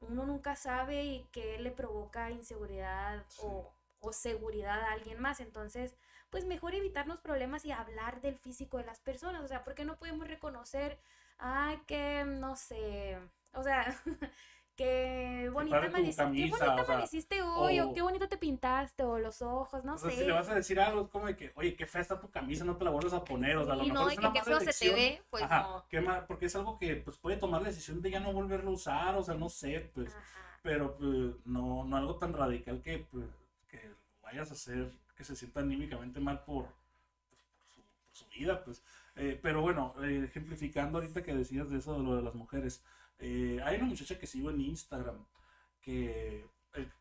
uno 0.00 0.26
nunca 0.26 0.56
sabe 0.56 1.26
qué 1.32 1.58
le 1.58 1.70
provoca 1.70 2.30
inseguridad 2.30 3.24
o 3.38 3.72
o 4.04 4.12
seguridad 4.12 4.80
a 4.82 4.92
alguien 4.92 5.20
más. 5.20 5.40
Entonces, 5.40 5.96
pues 6.30 6.44
mejor 6.44 6.74
evitarnos 6.74 7.20
problemas 7.20 7.64
y 7.64 7.72
hablar 7.72 8.20
del 8.20 8.36
físico 8.38 8.78
de 8.78 8.84
las 8.84 9.00
personas. 9.00 9.42
O 9.42 9.48
sea, 9.48 9.64
porque 9.64 9.84
no 9.84 9.96
podemos 9.98 10.28
reconocer, 10.28 10.98
ay, 11.38 11.78
que, 11.86 12.24
no 12.24 12.56
sé, 12.56 13.18
o 13.52 13.62
sea, 13.62 13.84
qué 14.76 15.50
bonita, 15.52 15.78
amaneciste, 15.78 16.22
qué 16.32 16.48
bonita 16.48 16.82
amaneciste 16.82 17.42
hoy, 17.42 17.80
o, 17.80 17.92
qué 17.92 18.02
bonito 18.02 18.28
te 18.28 18.36
pintaste, 18.36 19.02
o 19.02 19.18
los 19.18 19.42
ojos, 19.42 19.84
no 19.84 19.96
sé. 19.98 20.10
si 20.10 20.24
le 20.24 20.32
vas 20.32 20.48
a 20.48 20.54
decir 20.54 20.80
algo, 20.80 21.02
es 21.02 21.08
como 21.08 21.26
de 21.26 21.36
que, 21.36 21.52
oye, 21.54 21.76
qué 21.76 21.86
fea 21.86 22.00
está 22.00 22.20
tu 22.20 22.30
camisa, 22.30 22.64
no 22.64 22.76
te 22.76 22.84
la 22.84 22.90
vuelves 22.90 23.12
a 23.12 23.24
poner, 23.24 23.56
o 23.56 23.64
sea, 23.64 23.74
a 23.74 23.76
lo 23.76 23.84
mejor 23.84 23.98
no, 23.98 24.10
es 24.10 24.18
que 24.18 24.32
qué 24.32 24.42
feo 24.42 24.60
se 24.60 24.72
te 24.72 24.94
ve, 24.94 25.22
pues 25.30 25.48
no. 25.48 25.84
Qué 25.88 26.02
porque 26.26 26.46
es 26.46 26.56
algo 26.56 26.78
que, 26.78 26.96
pues, 26.96 27.18
puede 27.18 27.36
tomar 27.36 27.62
la 27.62 27.68
decisión 27.68 28.02
de 28.02 28.10
ya 28.10 28.20
no 28.20 28.32
volverlo 28.32 28.70
a 28.70 28.74
usar, 28.74 29.14
o 29.14 29.22
sea, 29.22 29.34
no 29.34 29.48
sé, 29.48 29.90
pues, 29.94 30.14
pero, 30.62 30.96
pues, 30.96 31.34
no, 31.44 31.84
no 31.84 31.96
algo 31.96 32.16
tan 32.16 32.32
radical 32.32 32.82
que, 32.82 32.98
pues, 33.10 33.26
que 33.68 33.80
vayas 34.22 34.50
a 34.50 34.54
hacer 34.54 34.90
que 35.16 35.24
se 35.24 35.36
sienta 35.36 35.60
anímicamente 35.60 36.20
mal 36.20 36.42
por, 36.44 36.64
pues, 36.64 37.44
por, 37.74 37.84
su, 38.12 38.26
vida, 38.30 38.64
pues. 38.64 38.82
Eh, 39.16 39.38
pero 39.40 39.60
bueno, 39.60 39.94
eh, 40.02 40.24
ejemplificando 40.24 40.98
ahorita 40.98 41.22
que 41.22 41.34
decías 41.34 41.70
de 41.70 41.78
eso 41.78 41.96
de 41.96 42.02
lo 42.02 42.16
de 42.16 42.22
las 42.22 42.34
mujeres, 42.34 42.82
eh, 43.18 43.60
hay 43.64 43.76
una 43.76 43.86
muchacha 43.86 44.18
que 44.18 44.26
sigo 44.26 44.50
en 44.50 44.60
Instagram 44.60 45.24
que 45.80 46.44
el, 46.74 46.92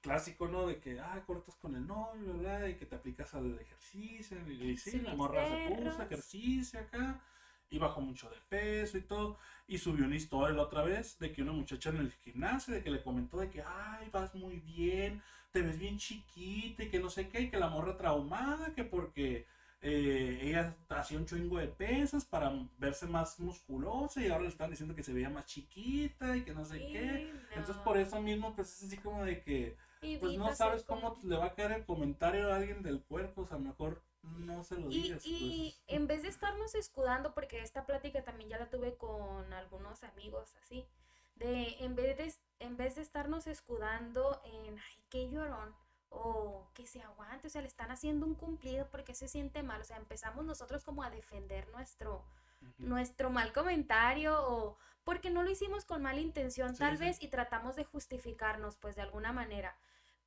clásico, 0.00 0.48
¿no? 0.48 0.66
De 0.66 0.80
que, 0.80 0.98
ah, 0.98 1.22
cortas 1.26 1.56
con 1.56 1.74
el 1.74 1.86
novio, 1.86 2.38
¿verdad? 2.38 2.68
Y 2.68 2.76
que 2.76 2.86
te 2.86 2.96
aplicas 2.96 3.34
al 3.34 3.58
ejercicio, 3.58 4.38
y, 4.48 4.76
sí, 4.78 5.00
la 5.00 5.14
morra 5.14 5.46
se 5.46 5.74
puso 5.74 6.02
ejercicio 6.02 6.80
acá 6.80 7.20
y 7.68 7.78
bajó 7.78 8.00
mucho 8.00 8.28
de 8.30 8.36
peso 8.48 8.98
y 8.98 9.02
todo. 9.02 9.38
Y 9.66 9.78
subió 9.78 10.06
una 10.06 10.16
historia 10.16 10.56
la 10.56 10.62
otra 10.62 10.82
vez 10.82 11.18
de 11.18 11.32
que 11.32 11.42
una 11.42 11.52
muchacha 11.52 11.90
en 11.90 11.98
el 11.98 12.12
gimnasio, 12.12 12.74
de 12.74 12.82
que 12.82 12.90
le 12.90 13.02
comentó 13.02 13.38
de 13.38 13.50
que, 13.50 13.62
ay, 13.62 14.08
vas 14.10 14.34
muy 14.34 14.58
bien, 14.60 15.22
te 15.52 15.62
ves 15.62 15.78
bien 15.78 15.98
chiquita 15.98 16.82
y 16.82 16.88
que 16.88 16.98
no 16.98 17.10
sé 17.10 17.28
qué, 17.28 17.42
y 17.42 17.50
que 17.50 17.58
la 17.58 17.68
morra 17.68 17.96
traumada, 17.96 18.74
que 18.74 18.84
porque 18.84 19.46
eh, 19.82 20.38
ella 20.42 20.76
hacía 20.90 21.18
un 21.18 21.26
chingo 21.26 21.58
de 21.58 21.68
pesas 21.68 22.24
para 22.24 22.52
verse 22.78 23.06
más 23.06 23.40
musculosa 23.40 24.20
y 24.22 24.28
ahora 24.28 24.42
le 24.42 24.50
están 24.50 24.70
diciendo 24.70 24.94
que 24.94 25.02
se 25.02 25.12
veía 25.12 25.30
más 25.30 25.46
chiquita 25.46 26.36
y 26.36 26.42
que 26.42 26.52
no 26.52 26.64
sé 26.64 26.78
qué. 26.78 27.32
Entonces 27.54 27.76
por 27.78 27.96
eso 27.96 28.20
mismo 28.20 28.54
pues 28.54 28.76
es 28.76 28.84
así 28.84 28.98
como 28.98 29.24
de 29.24 29.42
que 29.42 29.76
pues 30.00 30.36
no 30.36 30.54
sabes 30.54 30.82
cómo 30.84 31.18
le 31.22 31.36
va 31.36 31.46
a 31.46 31.54
caer 31.54 31.72
el 31.72 31.84
comentario 31.84 32.52
a 32.52 32.56
alguien 32.56 32.82
del 32.82 33.02
cuerpo, 33.02 33.42
o 33.42 33.46
sea, 33.46 33.58
mejor 33.58 34.02
no 34.22 34.64
se 34.64 34.76
lo 34.76 34.88
digas. 34.88 35.22
Y, 35.24 35.74
pues. 35.86 35.98
en 35.98 36.06
vez 36.06 36.22
de 36.22 36.28
estarnos 36.28 36.74
escudando, 36.74 37.34
porque 37.34 37.62
esta 37.62 37.86
plática 37.86 38.22
también 38.22 38.50
ya 38.50 38.58
la 38.58 38.70
tuve 38.70 38.96
con 38.96 39.52
algunos 39.52 40.02
amigos 40.04 40.54
así, 40.62 40.86
de 41.36 41.76
en 41.80 41.96
vez 41.96 42.16
de, 42.16 42.34
en 42.60 42.76
vez 42.76 42.96
de 42.96 43.02
estarnos 43.02 43.46
escudando 43.46 44.40
en, 44.44 44.78
ay, 44.78 44.94
qué 45.08 45.30
llorón, 45.30 45.74
o 46.10 46.66
que 46.74 46.86
se 46.86 47.00
aguante, 47.02 47.46
o 47.46 47.50
sea, 47.50 47.62
le 47.62 47.68
están 47.68 47.90
haciendo 47.90 48.26
un 48.26 48.34
cumplido 48.34 48.86
porque 48.90 49.14
se 49.14 49.28
siente 49.28 49.62
mal, 49.62 49.80
o 49.80 49.84
sea, 49.84 49.96
empezamos 49.96 50.44
nosotros 50.44 50.84
como 50.84 51.02
a 51.02 51.10
defender 51.10 51.68
nuestro, 51.68 52.24
nuestro 52.78 53.30
mal 53.30 53.52
comentario 53.52 54.36
o 54.42 54.76
porque 55.04 55.30
no 55.30 55.42
lo 55.42 55.50
hicimos 55.50 55.84
con 55.84 56.02
mala 56.02 56.20
intención 56.20 56.76
tal 56.76 56.98
vez 56.98 57.22
y 57.22 57.28
tratamos 57.28 57.76
de 57.76 57.84
justificarnos 57.84 58.76
pues 58.76 58.96
de 58.96 59.02
alguna 59.02 59.32
manera, 59.32 59.76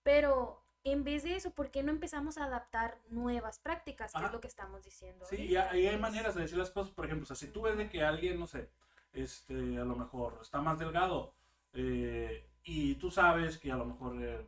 pero 0.03 0.61
en 0.85 1.03
vez 1.03 1.23
de 1.23 1.35
eso, 1.35 1.51
¿por 1.51 1.69
qué 1.69 1.83
no 1.83 1.91
empezamos 1.91 2.37
a 2.37 2.45
adaptar 2.45 2.97
nuevas 3.09 3.59
prácticas? 3.59 4.11
Que 4.13 4.25
es 4.25 4.31
lo 4.31 4.41
que 4.41 4.47
estamos 4.47 4.83
diciendo. 4.83 5.25
Sí, 5.29 5.37
y 5.37 5.55
ahí 5.55 5.87
hay 5.87 5.97
maneras 5.97 6.35
de 6.35 6.41
decir 6.41 6.57
las 6.57 6.71
cosas, 6.71 6.93
por 6.93 7.05
ejemplo, 7.05 7.23
o 7.23 7.27
sea, 7.27 7.37
si 7.37 7.47
tú 7.47 7.61
ves 7.61 7.77
de 7.77 7.89
que 7.89 8.03
alguien, 8.03 8.39
no 8.39 8.47
sé, 8.47 8.69
este, 9.13 9.53
a 9.53 9.85
lo 9.85 9.95
mejor 9.95 10.39
está 10.41 10.59
más 10.59 10.79
delgado 10.79 11.33
eh, 11.73 12.45
y 12.63 12.95
tú 12.95 13.11
sabes 13.11 13.57
que 13.57 13.71
a 13.71 13.75
lo 13.75 13.85
mejor... 13.85 14.21
Eh, 14.21 14.47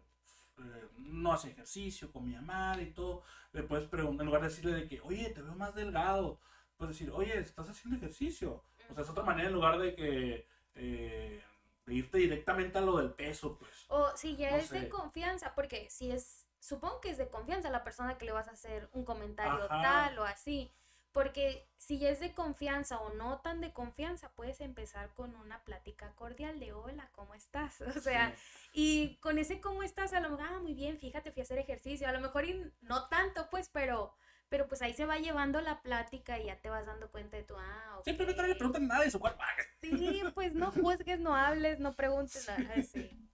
eh, 0.58 0.88
no 0.98 1.34
hace 1.34 1.50
ejercicio, 1.50 2.12
comía 2.12 2.42
mal 2.42 2.82
y 2.82 2.92
todo, 2.92 3.24
le 3.52 3.64
puedes 3.64 3.88
preguntar, 3.88 4.24
en 4.24 4.28
lugar 4.28 4.42
de 4.42 4.50
decirle 4.50 4.74
de 4.74 4.88
que, 4.88 5.02
oye, 5.02 5.30
te 5.30 5.42
veo 5.42 5.56
más 5.56 5.76
delgado, 5.76 6.40
puedes 6.78 6.98
decir, 6.98 7.12
oye, 7.12 7.38
estás 7.40 7.70
haciendo 7.70 7.98
ejercicio. 7.98 8.64
O 8.90 8.94
sea, 8.94 9.04
es 9.04 9.10
otra 9.10 9.24
manera 9.24 9.50
en 9.50 9.56
lugar 9.56 9.80
de 9.80 9.96
que 9.96 10.48
eh, 10.76 11.44
de 11.86 11.94
irte 11.94 12.18
directamente 12.18 12.78
a 12.78 12.82
lo 12.82 12.98
del 12.98 13.14
peso, 13.14 13.58
pues. 13.58 13.86
O 13.90 14.16
si 14.16 14.36
ya 14.36 14.58
es 14.58 14.70
de 14.70 14.90
confianza, 14.90 15.54
porque 15.56 15.90
si 15.90 16.12
es, 16.12 16.48
supongo 16.60 17.00
que 17.00 17.12
es 17.12 17.18
de 17.18 17.30
confianza 17.30 17.70
la 17.70 17.84
persona 17.84 18.18
que 18.18 18.26
le 18.26 18.32
vas 18.32 18.48
a 18.48 18.52
hacer 18.52 18.90
un 18.94 19.06
comentario 19.06 19.68
tal 19.68 20.18
o 20.20 20.24
así. 20.24 20.72
Porque 21.16 21.66
si 21.78 22.06
es 22.06 22.20
de 22.20 22.34
confianza 22.34 23.00
o 23.00 23.14
no 23.14 23.40
tan 23.40 23.62
de 23.62 23.72
confianza, 23.72 24.34
puedes 24.36 24.60
empezar 24.60 25.14
con 25.14 25.34
una 25.38 25.64
plática 25.64 26.12
cordial 26.16 26.60
de 26.60 26.74
hola, 26.74 27.10
¿cómo 27.14 27.34
estás? 27.36 27.80
O 27.98 28.02
sea, 28.02 28.36
y 28.74 29.16
con 29.22 29.40
ese 29.40 29.62
cómo 29.62 29.82
estás, 29.82 30.12
a 30.12 30.20
lo 30.20 30.30
mejor, 30.30 30.46
ah, 30.46 30.60
muy 30.60 30.74
bien, 30.74 31.00
fíjate, 31.00 31.32
fui 31.32 31.40
a 31.40 31.44
hacer 31.46 31.58
ejercicio, 31.58 32.10
a 32.10 32.12
lo 32.12 32.20
mejor 32.20 32.44
no 32.82 33.08
tanto, 33.08 33.48
pues, 33.50 33.70
pero, 33.70 34.14
pero 34.50 34.68
pues 34.68 34.82
ahí 34.82 34.94
se 34.94 35.06
va 35.06 35.18
llevando 35.18 35.62
la 35.62 35.82
plática 35.82 36.38
y 36.38 36.48
ya 36.48 36.60
te 36.60 36.70
vas 36.70 36.86
dando 36.86 37.10
cuenta 37.10 37.38
de 37.38 37.44
tu, 37.44 37.56
ah, 37.56 38.00
okay. 38.00 38.12
Simplemente 38.12 38.42
no 38.42 38.48
le 38.50 38.56
preguntan 38.56 38.86
nada 38.86 39.06
de 39.06 39.12
su 39.12 39.20
cuerpo. 39.22 39.42
Sí, 39.82 40.22
pues 40.34 40.54
no 40.54 40.70
juzgues, 40.72 41.20
no 41.22 41.34
hables, 41.34 41.80
no 41.80 41.94
preguntes 41.94 42.46
nada, 42.46 42.74
así 42.76 43.25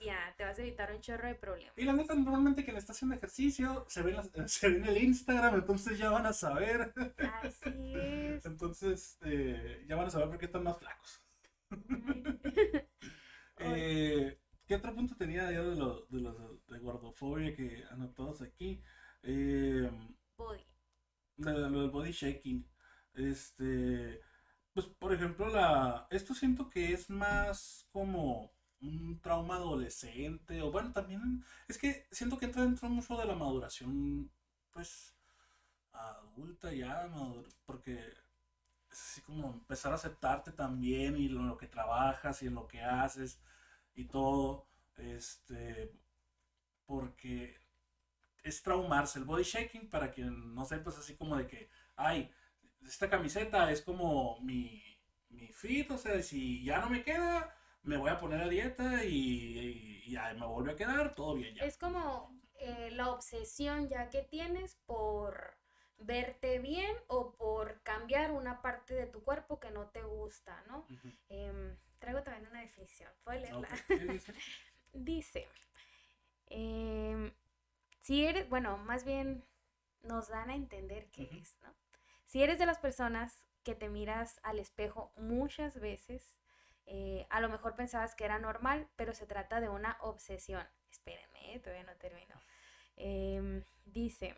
ya, 0.00 0.34
te 0.36 0.44
vas 0.44 0.58
a 0.58 0.62
evitar 0.62 0.92
un 0.92 1.00
chorro 1.00 1.28
de 1.28 1.34
problemas. 1.34 1.76
Y 1.76 1.84
la 1.84 1.92
neta, 1.92 2.14
normalmente 2.14 2.64
quien 2.64 2.76
está 2.76 2.92
haciendo 2.92 3.16
ejercicio 3.16 3.84
se 3.88 4.02
ve, 4.02 4.16
se 4.48 4.68
ve 4.68 4.76
en 4.78 4.84
el 4.86 5.02
Instagram, 5.02 5.54
entonces 5.56 5.98
ya 5.98 6.10
van 6.10 6.26
a 6.26 6.32
saber. 6.32 6.92
Así 7.42 7.94
es. 7.94 8.44
Entonces, 8.46 9.18
eh, 9.22 9.84
ya 9.86 9.96
van 9.96 10.06
a 10.06 10.10
saber 10.10 10.28
por 10.28 10.38
qué 10.38 10.46
están 10.46 10.64
más 10.64 10.78
flacos. 10.78 11.22
eh, 13.58 14.40
¿Qué 14.66 14.74
otro 14.74 14.94
punto 14.94 15.16
tenía 15.16 15.50
ya 15.52 15.62
de 15.62 15.76
los 15.76 16.08
de, 16.08 16.20
los, 16.20 16.66
de 16.66 16.78
gordofobia 16.78 17.54
que 17.54 17.84
anotados 17.90 18.40
aquí? 18.40 18.82
Eh, 19.22 19.90
body. 20.36 20.64
Lo 21.36 21.80
del 21.80 21.90
body 21.90 22.12
shaking. 22.12 22.66
Este, 23.14 24.20
pues 24.72 24.86
por 24.86 25.12
ejemplo, 25.12 25.48
la, 25.48 26.06
esto 26.10 26.34
siento 26.34 26.70
que 26.70 26.92
es 26.92 27.10
más 27.10 27.86
como 27.90 28.52
un 28.80 29.20
trauma 29.20 29.56
adolescente, 29.56 30.62
o 30.62 30.70
bueno, 30.70 30.92
también 30.92 31.44
es 31.68 31.78
que 31.78 32.06
siento 32.10 32.38
que 32.38 32.46
entra 32.46 32.62
dentro 32.62 32.88
mucho 32.88 33.16
de 33.16 33.26
la 33.26 33.34
maduración, 33.34 34.30
pues, 34.72 35.14
adulta 35.92 36.72
ya, 36.72 37.08
porque 37.66 37.94
es 38.90 39.00
así 39.00 39.20
como 39.22 39.52
empezar 39.52 39.92
a 39.92 39.96
aceptarte 39.96 40.52
también 40.52 41.16
y 41.16 41.28
lo, 41.28 41.42
lo 41.42 41.56
que 41.56 41.66
trabajas 41.66 42.42
y 42.42 42.46
en 42.46 42.54
lo 42.54 42.66
que 42.66 42.82
haces 42.82 43.40
y 43.94 44.06
todo, 44.06 44.66
este, 44.96 45.92
porque 46.86 47.56
es 48.42 48.62
traumarse. 48.62 49.18
El 49.18 49.24
body 49.24 49.44
shaking, 49.44 49.90
para 49.90 50.10
quien 50.10 50.54
no 50.54 50.64
sepa, 50.64 50.90
es 50.90 50.98
así 50.98 51.16
como 51.16 51.36
de 51.36 51.46
que, 51.46 51.70
ay, 51.96 52.30
esta 52.82 53.10
camiseta 53.10 53.70
es 53.70 53.82
como 53.82 54.40
mi, 54.40 54.82
mi 55.28 55.48
fit, 55.48 55.90
o 55.90 55.98
sea, 55.98 56.22
si 56.22 56.64
ya 56.64 56.80
no 56.80 56.90
me 56.90 57.04
queda, 57.04 57.54
me 57.82 57.96
voy 57.96 58.10
a 58.10 58.18
poner 58.18 58.40
a 58.42 58.48
dieta 58.48 59.04
y, 59.04 60.10
ya 60.10 60.34
me 60.34 60.46
vuelve 60.46 60.72
a 60.72 60.76
quedar, 60.76 61.14
todo 61.14 61.34
bien 61.34 61.54
ya. 61.54 61.64
Es 61.64 61.78
como 61.78 62.36
eh, 62.54 62.90
la 62.92 63.10
obsesión 63.10 63.88
ya 63.88 64.10
que 64.10 64.22
tienes 64.22 64.76
por 64.86 65.56
verte 65.98 66.58
bien 66.58 66.96
o 67.08 67.36
por 67.36 67.82
cambiar 67.82 68.32
una 68.32 68.62
parte 68.62 68.94
de 68.94 69.06
tu 69.06 69.22
cuerpo 69.22 69.60
que 69.60 69.70
no 69.70 69.88
te 69.88 70.02
gusta, 70.02 70.62
¿no? 70.66 70.86
Em, 71.28 71.76
traigo 71.98 72.22
también 72.22 72.48
una 72.48 72.60
definición, 72.60 73.12
¿puedo 73.22 73.38
leerla? 73.38 73.68
dice, 74.92 75.46
em, 76.46 77.32
si 78.00 78.24
eres, 78.24 78.48
bueno, 78.48 78.78
más 78.78 79.04
bien 79.04 79.44
nos 80.02 80.28
dan 80.28 80.50
a 80.50 80.54
entender 80.54 81.10
qué 81.10 81.28
es, 81.32 81.56
¿no? 81.62 81.74
Si 82.24 82.42
eres 82.42 82.58
de 82.58 82.66
las 82.66 82.78
personas 82.78 83.44
que 83.62 83.74
te 83.74 83.88
miras 83.88 84.40
al 84.42 84.58
espejo 84.58 85.12
muchas 85.16 85.78
veces, 85.78 86.38
eh, 86.90 87.26
a 87.30 87.40
lo 87.40 87.48
mejor 87.48 87.76
pensabas 87.76 88.14
que 88.16 88.24
era 88.24 88.38
normal, 88.38 88.88
pero 88.96 89.14
se 89.14 89.26
trata 89.26 89.60
de 89.60 89.68
una 89.68 89.96
obsesión. 90.00 90.66
Espérenme, 90.90 91.54
eh, 91.54 91.60
todavía 91.60 91.84
no 91.84 91.96
termino. 91.96 92.34
Em, 92.96 93.64
dice, 93.86 94.36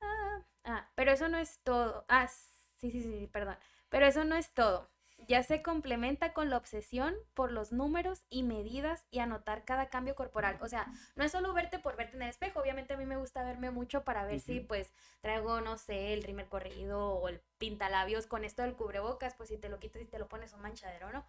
ah, 0.00 0.40
ah, 0.64 0.88
pero 0.94 1.12
eso 1.12 1.28
no 1.28 1.38
es 1.38 1.58
todo. 1.62 2.04
Ah, 2.08 2.28
sí, 2.28 2.90
sí, 2.90 3.02
sí, 3.02 3.28
perdón. 3.32 3.56
Pero 3.88 4.06
eso 4.06 4.24
no 4.24 4.36
es 4.36 4.52
todo 4.54 4.90
ya 5.18 5.42
se 5.42 5.62
complementa 5.62 6.32
con 6.32 6.50
la 6.50 6.56
obsesión 6.56 7.14
por 7.34 7.50
los 7.50 7.72
números 7.72 8.24
y 8.28 8.42
medidas 8.42 9.04
y 9.10 9.20
anotar 9.20 9.64
cada 9.64 9.88
cambio 9.88 10.14
corporal. 10.14 10.58
O 10.60 10.68
sea, 10.68 10.86
no 11.16 11.24
es 11.24 11.32
solo 11.32 11.52
verte 11.52 11.78
por 11.78 11.96
verte 11.96 12.16
en 12.16 12.22
el 12.22 12.28
espejo. 12.28 12.60
Obviamente 12.60 12.94
a 12.94 12.96
mí 12.96 13.06
me 13.06 13.16
gusta 13.16 13.42
verme 13.42 13.70
mucho 13.70 14.04
para 14.04 14.24
ver 14.24 14.40
si 14.40 14.60
pues 14.60 14.92
traigo, 15.20 15.60
no 15.60 15.78
sé, 15.78 16.12
el 16.12 16.22
rimer 16.22 16.48
corrido 16.48 17.14
o 17.14 17.28
el 17.28 17.40
pintalabios 17.58 18.26
con 18.26 18.44
esto 18.44 18.62
del 18.62 18.74
cubrebocas, 18.74 19.34
pues 19.34 19.48
si 19.48 19.58
te 19.58 19.68
lo 19.68 19.78
quitas 19.78 20.02
y 20.02 20.06
te 20.06 20.18
lo 20.18 20.28
pones 20.28 20.52
un 20.52 20.60
manchadero, 20.60 21.12
¿no? 21.12 21.24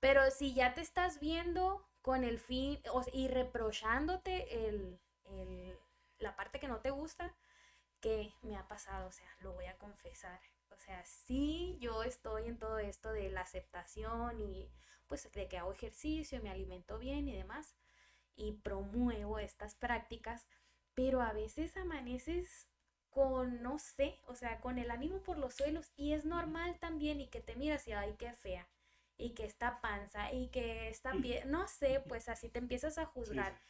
Pero 0.00 0.30
si 0.30 0.54
ya 0.54 0.74
te 0.74 0.80
estás 0.80 1.18
viendo 1.18 1.88
con 2.02 2.24
el 2.24 2.38
fin 2.38 2.80
y 3.12 3.28
reprochándote 3.28 4.68
el, 4.68 5.00
el, 5.24 5.78
la 6.18 6.36
parte 6.36 6.60
que 6.60 6.68
no 6.68 6.80
te 6.80 6.90
gusta, 6.90 7.34
que 8.00 8.34
me 8.42 8.56
ha 8.56 8.68
pasado, 8.68 9.08
o 9.08 9.12
sea, 9.12 9.28
lo 9.40 9.54
voy 9.54 9.64
a 9.64 9.78
confesar 9.78 10.38
o 10.74 10.78
sea, 10.78 11.04
sí, 11.04 11.76
yo 11.80 12.02
estoy 12.02 12.46
en 12.46 12.58
todo 12.58 12.78
esto 12.78 13.12
de 13.12 13.30
la 13.30 13.42
aceptación 13.42 14.40
y 14.40 14.68
pues 15.06 15.30
de 15.32 15.48
que 15.48 15.58
hago 15.58 15.72
ejercicio, 15.72 16.42
me 16.42 16.50
alimento 16.50 16.98
bien 16.98 17.28
y 17.28 17.36
demás, 17.36 17.76
y 18.36 18.52
promuevo 18.52 19.38
estas 19.38 19.74
prácticas, 19.74 20.46
pero 20.94 21.20
a 21.22 21.32
veces 21.32 21.76
amaneces 21.76 22.68
con, 23.10 23.62
no 23.62 23.78
sé, 23.78 24.18
o 24.26 24.34
sea, 24.34 24.60
con 24.60 24.78
el 24.78 24.90
ánimo 24.90 25.22
por 25.22 25.38
los 25.38 25.54
suelos 25.54 25.92
y 25.96 26.12
es 26.12 26.24
normal 26.24 26.78
también 26.80 27.20
y 27.20 27.28
que 27.28 27.40
te 27.40 27.54
miras 27.54 27.86
y, 27.86 27.92
ay, 27.92 28.16
qué 28.18 28.32
fea, 28.32 28.66
y 29.16 29.30
que 29.30 29.44
está 29.44 29.80
panza, 29.80 30.32
y 30.32 30.48
que 30.48 30.88
está 30.88 31.12
bien, 31.12 31.48
no 31.50 31.68
sé, 31.68 32.02
pues 32.08 32.28
así 32.28 32.48
te 32.48 32.58
empiezas 32.58 32.98
a 32.98 33.06
juzgar 33.06 33.60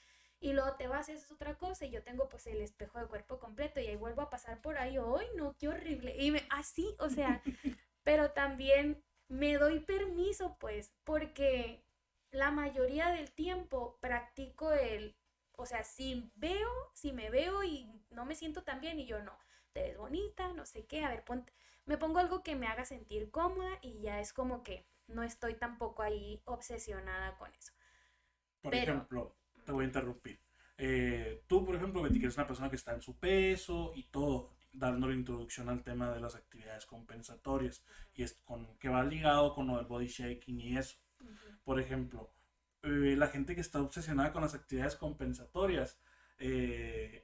y 0.44 0.52
luego 0.52 0.74
te 0.74 0.88
vas, 0.88 1.08
es 1.08 1.30
otra 1.30 1.54
cosa, 1.54 1.86
y 1.86 1.90
yo 1.90 2.02
tengo 2.02 2.28
pues 2.28 2.46
el 2.46 2.60
espejo 2.60 2.98
de 2.98 3.06
cuerpo 3.06 3.38
completo 3.38 3.80
y 3.80 3.86
ahí 3.86 3.96
vuelvo 3.96 4.20
a 4.20 4.28
pasar 4.28 4.60
por 4.60 4.76
ahí, 4.76 4.98
¡ay 4.98 5.26
no, 5.36 5.56
qué 5.58 5.68
horrible! 5.68 6.14
Y 6.18 6.30
me, 6.32 6.46
así, 6.50 6.94
o 6.98 7.08
sea, 7.08 7.40
pero 8.02 8.32
también 8.32 9.02
me 9.26 9.54
doy 9.56 9.80
permiso 9.80 10.58
pues, 10.60 10.92
porque 11.02 11.82
la 12.30 12.50
mayoría 12.50 13.08
del 13.08 13.32
tiempo 13.32 13.96
practico 14.02 14.70
el, 14.70 15.16
o 15.52 15.64
sea, 15.64 15.82
si 15.82 16.30
veo, 16.34 16.68
si 16.92 17.12
me 17.12 17.30
veo 17.30 17.64
y 17.64 17.90
no 18.10 18.26
me 18.26 18.34
siento 18.34 18.64
tan 18.64 18.82
bien 18.82 19.00
y 19.00 19.06
yo 19.06 19.22
no, 19.22 19.32
te 19.72 19.84
ves 19.84 19.96
bonita, 19.96 20.52
no 20.52 20.66
sé 20.66 20.84
qué, 20.84 21.06
a 21.06 21.08
ver, 21.08 21.24
ponte, 21.24 21.54
me 21.86 21.96
pongo 21.96 22.18
algo 22.18 22.42
que 22.42 22.54
me 22.54 22.66
haga 22.66 22.84
sentir 22.84 23.30
cómoda 23.30 23.78
y 23.80 24.02
ya 24.02 24.20
es 24.20 24.34
como 24.34 24.62
que 24.62 24.86
no 25.06 25.22
estoy 25.22 25.54
tampoco 25.54 26.02
ahí 26.02 26.42
obsesionada 26.44 27.38
con 27.38 27.50
eso. 27.54 27.72
Por 28.60 28.74
ejemplo, 28.74 29.34
te 29.64 29.72
voy 29.72 29.84
a 29.84 29.88
interrumpir. 29.88 30.40
Eh, 30.76 31.44
tú, 31.46 31.64
por 31.64 31.76
ejemplo, 31.76 32.02
Betty, 32.02 32.18
que 32.18 32.26
eres 32.26 32.36
una 32.36 32.46
persona 32.46 32.70
que 32.70 32.76
está 32.76 32.92
en 32.92 33.00
su 33.00 33.16
peso 33.18 33.92
y 33.94 34.04
todo, 34.04 34.50
dando 34.72 35.08
la 35.08 35.14
introducción 35.14 35.68
al 35.68 35.82
tema 35.82 36.12
de 36.12 36.20
las 36.20 36.34
actividades 36.34 36.86
compensatorias 36.86 37.84
y 38.14 38.22
es 38.22 38.34
con 38.44 38.76
que 38.78 38.88
va 38.88 39.04
ligado 39.04 39.54
con 39.54 39.68
lo 39.68 39.76
del 39.76 39.86
body 39.86 40.08
shaking 40.08 40.60
y 40.60 40.76
eso. 40.76 40.96
Por 41.64 41.80
ejemplo, 41.80 42.30
eh, 42.82 43.14
la 43.16 43.28
gente 43.28 43.54
que 43.54 43.60
está 43.60 43.80
obsesionada 43.80 44.32
con 44.32 44.42
las 44.42 44.54
actividades 44.54 44.96
compensatorias, 44.96 45.98
eh, 46.38 47.23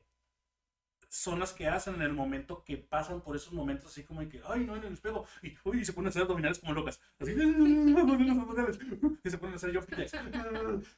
son 1.10 1.40
las 1.40 1.52
que 1.52 1.66
hacen 1.66 1.96
en 1.96 2.02
el 2.02 2.12
momento 2.12 2.62
que 2.64 2.78
pasan 2.78 3.20
por 3.20 3.34
esos 3.34 3.52
momentos 3.52 3.90
así 3.90 4.04
como 4.04 4.20
de 4.20 4.28
que, 4.28 4.40
ay, 4.46 4.64
no, 4.64 4.76
en 4.76 4.84
el 4.84 4.92
espejo, 4.92 5.26
y 5.42 5.56
uy, 5.64 5.84
se 5.84 5.92
ponen 5.92 6.06
a 6.06 6.10
hacer 6.10 6.22
abdominales 6.22 6.60
como 6.60 6.72
locas, 6.72 7.00
así, 7.18 7.32
y 9.24 9.30
se 9.30 9.38
ponen 9.38 9.54
a 9.54 9.56
hacer 9.56 9.72
yo 9.72 9.80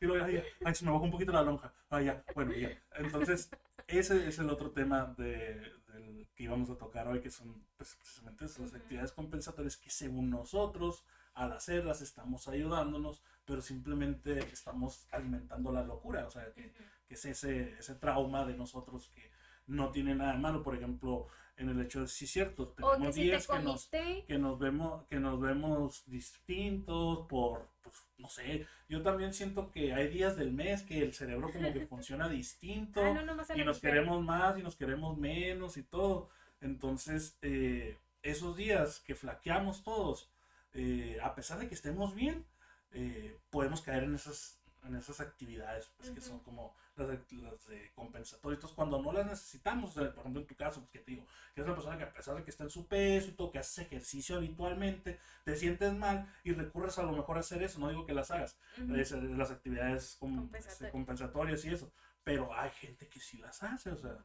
y 0.01 0.05
luego, 0.07 0.25
ay, 0.25 0.43
ay, 0.65 0.75
se 0.75 0.85
me 0.85 0.91
bajó 0.91 1.05
un 1.05 1.11
poquito 1.11 1.33
la 1.33 1.43
lonja, 1.43 1.73
ay, 1.89 2.05
ya, 2.07 2.23
bueno, 2.35 2.53
ya. 2.53 2.79
Entonces, 2.97 3.51
ese 3.87 4.29
es 4.29 4.39
el 4.39 4.51
otro 4.51 4.71
tema 4.71 5.15
de, 5.17 5.73
del 5.89 6.29
que 6.35 6.43
íbamos 6.45 6.69
a 6.69 6.77
tocar 6.77 7.09
hoy, 7.09 7.21
que 7.21 7.31
son 7.31 7.65
pues, 7.79 7.97
precisamente 7.97 8.45
esas 8.45 8.75
actividades 8.75 9.13
compensatorias 9.13 9.79
que 9.79 9.89
según 9.89 10.29
nosotros, 10.29 11.05
al 11.33 11.53
hacerlas, 11.53 12.03
estamos 12.03 12.47
ayudándonos, 12.49 13.23
pero 13.47 13.63
simplemente 13.63 14.41
estamos 14.53 15.07
alimentando 15.11 15.73
la 15.73 15.83
locura, 15.83 16.27
o 16.27 16.31
sea, 16.31 16.53
que 16.53 16.71
que 17.13 17.17
es 17.17 17.25
ese, 17.27 17.75
ese 17.79 17.95
trauma 17.97 18.47
de 18.47 18.55
nosotros 18.55 19.11
que 19.15 19.32
no 19.67 19.91
tiene 19.91 20.15
nada 20.15 20.33
de 20.33 20.39
malo, 20.39 20.63
por 20.63 20.75
ejemplo, 20.75 21.27
en 21.57 21.69
el 21.69 21.81
hecho 21.81 22.01
de 22.01 22.09
sí 22.09 22.27
cierto, 22.27 22.69
tenemos 22.69 23.15
días 23.15 23.47
que, 23.47 23.59
nos, 23.59 23.89
que 23.89 24.39
nos 24.39 24.59
vemos 24.59 25.05
que 25.09 25.21
nos 25.21 25.41
vemos 25.41 26.03
distintos 26.07 27.27
por 27.29 27.69
pues, 27.83 27.97
no 28.19 28.29
sé, 28.29 28.67
yo 28.89 29.03
también 29.03 29.35
siento 29.35 29.71
que 29.71 29.93
hay 29.93 30.09
días 30.09 30.37
del 30.37 30.53
mes 30.53 30.83
que 30.83 31.03
el 31.03 31.13
cerebro 31.13 31.51
como 31.53 31.73
que 31.73 31.87
funciona 31.87 32.29
distinto 32.29 33.03
ah, 33.03 33.55
y 33.55 33.65
nos 33.65 33.81
queremos 33.81 34.23
más 34.23 34.59
y 34.59 34.63
nos 34.63 34.77
queremos 34.77 35.19
menos 35.19 35.77
y 35.77 35.83
todo. 35.83 36.31
Entonces, 36.61 37.37
eh, 37.43 37.99
esos 38.23 38.57
días 38.57 39.01
que 39.01 39.15
flaqueamos 39.15 39.83
todos, 39.83 40.31
eh, 40.75 41.19
a 41.23 41.35
pesar 41.35 41.59
de 41.59 41.69
que 41.69 41.75
estemos 41.75 42.15
bien, 42.15 42.47
eh, 42.93 43.37
podemos 43.51 43.81
caer 43.83 44.05
en 44.05 44.15
esas 44.15 44.62
en 44.85 44.97
esas 44.97 45.21
actividades, 45.21 45.93
pues 45.97 46.11
que 46.11 46.21
son 46.21 46.41
como 46.41 46.75
las 46.97 47.09
de, 47.09 47.21
las 47.37 47.67
de 47.67 47.93
compensatorios. 47.95 48.73
cuando 48.73 49.01
no 49.01 49.13
las 49.13 49.27
necesitamos, 49.27 49.93
por 49.95 50.05
ejemplo, 50.05 50.41
en 50.41 50.47
tu 50.47 50.57
caso, 50.57 50.81
pues 50.81 50.91
que 50.91 50.99
te 50.99 51.13
digo, 51.13 51.27
que 51.55 51.61
es 51.61 51.67
una 51.67 51.77
persona 51.77 51.97
que 51.97 52.05
a 52.05 52.13
pesar 52.13 52.37
de 52.37 52.45
que 52.45 52.51
está 52.51 52.65
en 52.65 52.71
su 52.71 52.87
peso 52.87 53.29
y 53.29 53.33
todo, 53.33 53.51
que 53.53 53.59
haces 53.59 53.87
ejercicio 53.87 54.37
habitualmente, 54.37 55.21
te 55.45 55.57
sientes 55.57 55.93
mal 55.95 56.27
y 56.43 56.53
recurres 56.53 56.99
a 56.99 57.05
lo 57.05 57.13
mejor 57.13 57.37
a 57.37 57.41
hacer 57.41 57.63
eso, 57.63 57.79
no 57.79 57.89
digo 57.89 58.05
que 58.07 58.15
las 58.15 58.31
hagas, 58.31 58.59
las 58.77 59.51
actividades 59.51 60.19
este, 60.55 60.91
compensatorias 60.91 61.65
y 61.65 61.71
eso, 61.71 61.93
pero 62.25 62.53
hay 62.55 62.71
gente 62.71 63.09
que 63.09 63.21
sí 63.21 63.39
las 63.39 63.63
hace, 63.63 63.91
o 63.91 63.97
sea, 63.97 64.25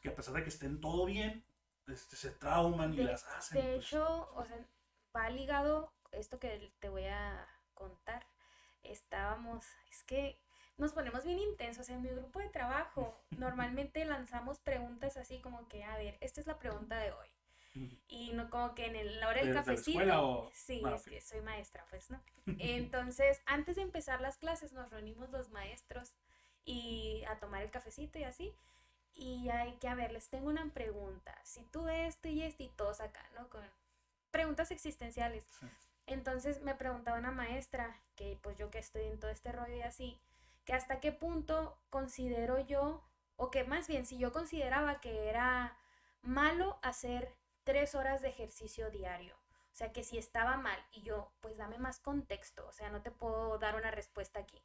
que 0.00 0.08
a 0.08 0.14
pesar 0.14 0.34
de 0.34 0.42
que 0.42 0.48
estén 0.48 0.80
todo 0.80 1.06
bien, 1.06 1.44
este, 1.86 2.16
se 2.16 2.30
trauman 2.30 2.94
y 2.94 2.98
las 2.98 3.24
hacen. 3.24 3.62
De 3.62 3.74
pues. 3.74 3.86
hecho, 3.86 4.30
o 4.34 4.44
sea, 4.44 4.58
va 5.14 5.30
ligado 5.30 5.92
esto 6.12 6.38
que 6.38 6.72
te 6.80 6.88
voy 6.88 7.04
a 7.04 7.46
contar 7.74 8.26
estábamos, 8.92 9.66
es 9.90 10.02
que 10.04 10.38
nos 10.78 10.92
ponemos 10.92 11.24
bien 11.24 11.38
intensos 11.38 11.88
en 11.88 12.02
mi 12.02 12.08
grupo 12.08 12.38
de 12.38 12.48
trabajo. 12.48 13.18
Normalmente 13.38 14.04
lanzamos 14.04 14.58
preguntas 14.58 15.16
así 15.16 15.40
como 15.40 15.68
que, 15.68 15.84
a 15.84 15.96
ver, 15.96 16.18
esta 16.20 16.40
es 16.40 16.46
la 16.46 16.58
pregunta 16.58 16.98
de 16.98 17.12
hoy. 17.12 17.28
Y 18.08 18.32
no 18.32 18.48
como 18.48 18.74
que 18.74 18.86
en 18.86 19.20
la 19.20 19.28
hora 19.28 19.42
del 19.42 19.52
cafecito. 19.52 20.50
Sí, 20.54 20.80
ah, 20.82 20.94
es 20.94 21.04
que 21.04 21.20
soy 21.20 21.42
maestra, 21.42 21.84
pues, 21.90 22.10
¿no? 22.10 22.22
Entonces, 22.58 23.42
antes 23.44 23.76
de 23.76 23.82
empezar 23.82 24.22
las 24.22 24.38
clases, 24.38 24.72
nos 24.72 24.88
reunimos 24.90 25.28
los 25.28 25.50
maestros 25.50 26.14
y 26.64 27.22
a 27.28 27.38
tomar 27.38 27.62
el 27.62 27.70
cafecito 27.70 28.18
y 28.18 28.24
así. 28.24 28.54
Y 29.14 29.50
hay 29.50 29.74
que, 29.74 29.88
a 29.88 29.94
ver, 29.94 30.12
les 30.12 30.30
tengo 30.30 30.48
una 30.48 30.72
pregunta. 30.72 31.38
Si 31.44 31.64
tú 31.64 31.86
esto 31.88 32.28
y 32.28 32.42
esto 32.42 32.62
y 32.62 32.68
todos 32.68 33.00
acá, 33.00 33.28
¿no? 33.34 33.48
Con 33.50 33.62
preguntas 34.30 34.70
existenciales. 34.70 35.44
Entonces 36.06 36.62
me 36.62 36.74
preguntaba 36.74 37.18
una 37.18 37.32
maestra, 37.32 38.00
que 38.14 38.38
pues 38.42 38.56
yo 38.56 38.70
que 38.70 38.78
estoy 38.78 39.04
en 39.04 39.18
todo 39.18 39.30
este 39.30 39.52
rollo 39.52 39.74
y 39.74 39.82
así, 39.82 40.20
que 40.64 40.72
hasta 40.72 41.00
qué 41.00 41.12
punto 41.12 41.78
considero 41.90 42.58
yo, 42.60 43.02
o 43.36 43.50
que 43.50 43.64
más 43.64 43.88
bien 43.88 44.06
si 44.06 44.18
yo 44.18 44.32
consideraba 44.32 45.00
que 45.00 45.28
era 45.28 45.76
malo 46.22 46.78
hacer 46.82 47.34
tres 47.64 47.94
horas 47.94 48.22
de 48.22 48.28
ejercicio 48.28 48.90
diario. 48.90 49.34
O 49.72 49.78
sea, 49.78 49.92
que 49.92 50.04
si 50.04 50.16
estaba 50.16 50.56
mal 50.56 50.78
y 50.92 51.02
yo, 51.02 51.30
pues 51.40 51.58
dame 51.58 51.76
más 51.76 51.98
contexto, 51.98 52.66
o 52.66 52.72
sea, 52.72 52.88
no 52.88 53.02
te 53.02 53.10
puedo 53.10 53.58
dar 53.58 53.76
una 53.76 53.90
respuesta 53.90 54.40
aquí. 54.40 54.62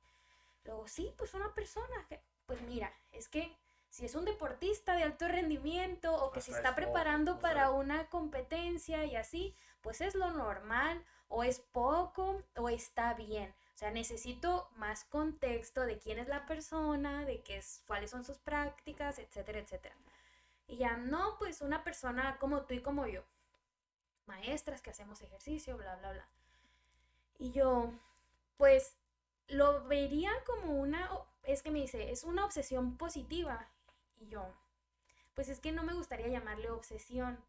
Luego, 0.63 0.87
sí, 0.87 1.13
pues 1.17 1.33
una 1.33 1.53
persona, 1.53 2.05
que, 2.07 2.21
pues 2.45 2.61
mira, 2.61 2.93
es 3.11 3.27
que 3.27 3.53
si 3.89 4.05
es 4.05 4.15
un 4.15 4.23
deportista 4.23 4.95
de 4.95 5.03
alto 5.03 5.27
rendimiento 5.27 6.13
o 6.13 6.31
que 6.31 6.39
se 6.39 6.51
está 6.51 6.75
preparando 6.75 7.39
para 7.39 7.71
una 7.71 8.07
competencia 8.07 9.03
y 9.03 9.17
así, 9.17 9.53
pues 9.81 10.01
es 10.01 10.15
lo 10.15 10.31
normal 10.31 11.03
o 11.27 11.43
es 11.43 11.59
poco 11.59 12.43
o 12.55 12.69
está 12.69 13.13
bien. 13.13 13.53
O 13.75 13.77
sea, 13.77 13.91
necesito 13.91 14.69
más 14.75 15.05
contexto 15.05 15.81
de 15.81 15.97
quién 15.97 16.19
es 16.19 16.27
la 16.27 16.45
persona, 16.45 17.25
de 17.25 17.41
qué 17.41 17.57
es, 17.57 17.83
cuáles 17.87 18.11
son 18.11 18.23
sus 18.23 18.37
prácticas, 18.37 19.17
etcétera, 19.17 19.59
etcétera. 19.59 19.95
Y 20.67 20.77
ya 20.77 20.97
no, 20.97 21.37
pues 21.39 21.61
una 21.61 21.83
persona 21.83 22.37
como 22.39 22.61
tú 22.63 22.73
y 22.73 22.81
como 22.81 23.07
yo, 23.07 23.23
maestras 24.25 24.81
que 24.81 24.91
hacemos 24.91 25.21
ejercicio, 25.21 25.77
bla, 25.77 25.95
bla, 25.95 26.11
bla. 26.13 26.27
Y 27.39 27.51
yo, 27.51 27.91
pues 28.57 28.95
lo 29.47 29.83
vería 29.85 30.31
como 30.45 30.73
una, 30.79 31.09
es 31.43 31.63
que 31.63 31.71
me 31.71 31.79
dice, 31.79 32.11
es 32.11 32.23
una 32.23 32.45
obsesión 32.45 32.97
positiva. 32.97 33.67
Y 34.19 34.27
yo, 34.27 34.45
pues 35.33 35.49
es 35.49 35.59
que 35.59 35.71
no 35.71 35.83
me 35.83 35.93
gustaría 35.93 36.27
llamarle 36.27 36.69
obsesión. 36.69 37.43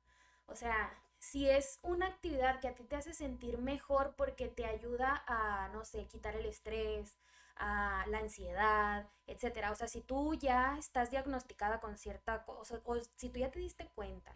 O 0.47 0.57
sea, 0.57 0.99
si 1.23 1.49
es 1.49 1.79
una 1.85 2.09
actividad 2.09 2.59
que 2.59 2.67
a 2.67 2.75
ti 2.75 2.83
te 2.83 2.97
hace 2.97 3.15
sentir 3.15 3.57
mejor 3.57 4.17
porque 4.17 4.49
te 4.49 4.67
ayuda 4.67 5.23
a, 5.29 5.69
no 5.69 5.85
sé, 5.85 6.09
quitar 6.09 6.35
el 6.35 6.47
estrés, 6.47 7.17
a 7.55 8.05
la 8.09 8.19
ansiedad, 8.19 9.09
etcétera. 9.29 9.71
O 9.71 9.77
sea, 9.77 9.87
si 9.87 10.01
tú 10.01 10.35
ya 10.35 10.77
estás 10.79 11.13
diagnosticada 11.13 11.79
con 11.79 11.97
cierta 11.97 12.45
cosa, 12.45 12.81
o 12.85 12.97
si 13.15 13.31
tú 13.31 13.39
ya 13.39 13.53
te 13.53 13.61
diste 13.61 13.87
cuenta 13.95 14.35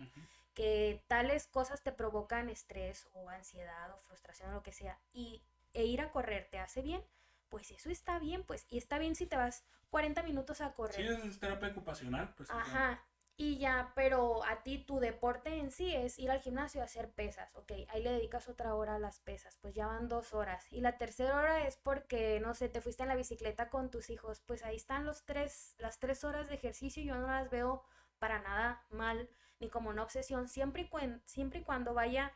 que 0.55 1.03
tales 1.09 1.49
cosas 1.49 1.83
te 1.83 1.91
provocan 1.91 2.49
estrés 2.51 3.09
o 3.15 3.29
ansiedad 3.31 3.93
o 3.93 3.99
frustración 3.99 4.51
o 4.51 4.53
lo 4.55 4.63
que 4.63 4.73
sea, 4.73 5.01
y 5.13 5.43
e 5.73 5.87
ir 5.87 6.01
a 6.01 6.13
correr 6.13 6.47
te 6.53 6.61
hace 6.61 6.83
bien, 6.83 7.05
pues 7.49 7.73
eso 7.73 7.91
está 7.91 8.21
bien, 8.21 8.45
pues, 8.45 8.65
y 8.69 8.79
está 8.79 8.99
bien 8.99 9.17
si 9.17 9.27
te 9.27 9.37
vas 9.37 9.65
40 9.91 10.23
minutos 10.23 10.61
a 10.61 10.73
correr. 10.73 10.95
Sí, 10.95 11.29
es 11.29 11.41
terapia 11.41 11.71
ocupacional, 11.71 12.33
pues. 12.37 12.49
Ajá, 12.49 13.05
y 13.39 13.59
ya, 13.59 13.93
pero 13.95 14.43
a 14.45 14.63
ti 14.63 14.79
tu 14.79 14.99
deporte 14.99 15.59
en 15.59 15.71
sí 15.71 15.95
es 15.95 16.19
ir 16.19 16.31
al 16.31 16.41
gimnasio 16.41 16.81
a 16.81 16.85
hacer 16.85 17.11
pesas, 17.13 17.55
ok, 17.55 17.73
ahí 17.89 18.03
le 18.03 18.13
dedicas 18.13 18.49
otra 18.49 18.75
hora 18.75 18.95
a 18.97 18.99
las 18.99 19.21
pesas, 19.21 19.59
pues 19.61 19.75
ya 19.75 19.87
van 19.87 20.09
dos 20.09 20.33
horas. 20.33 20.67
Y 20.73 20.81
la 20.81 20.97
tercera 20.97 21.39
hora 21.39 21.67
es 21.67 21.77
porque, 21.77 22.41
no 22.41 22.55
sé, 22.55 22.69
te 22.71 22.81
fuiste 22.81 23.03
en 23.03 23.11
la 23.11 23.15
bicicleta 23.17 23.69
con 23.69 23.91
tus 23.91 24.09
hijos, 24.09 24.41
pues 24.41 24.65
ahí 24.65 24.77
están 24.77 25.05
los 25.05 25.25
tres, 25.25 25.75
las 25.79 25.99
tres 25.99 26.25
horas 26.25 26.49
de 26.49 26.55
ejercicio, 26.55 27.03
yo 27.03 27.17
no 27.17 27.27
las 27.27 27.51
veo 27.51 27.85
para 28.19 28.41
nada 28.41 28.85
mal, 28.91 29.29
ni 29.61 29.69
como 29.69 29.91
una 29.91 30.03
obsesión, 30.03 30.49
siempre 30.49 30.83
y, 30.83 31.21
siempre 31.27 31.61
y 31.61 31.63
cuando 31.63 31.93
vaya 31.93 32.33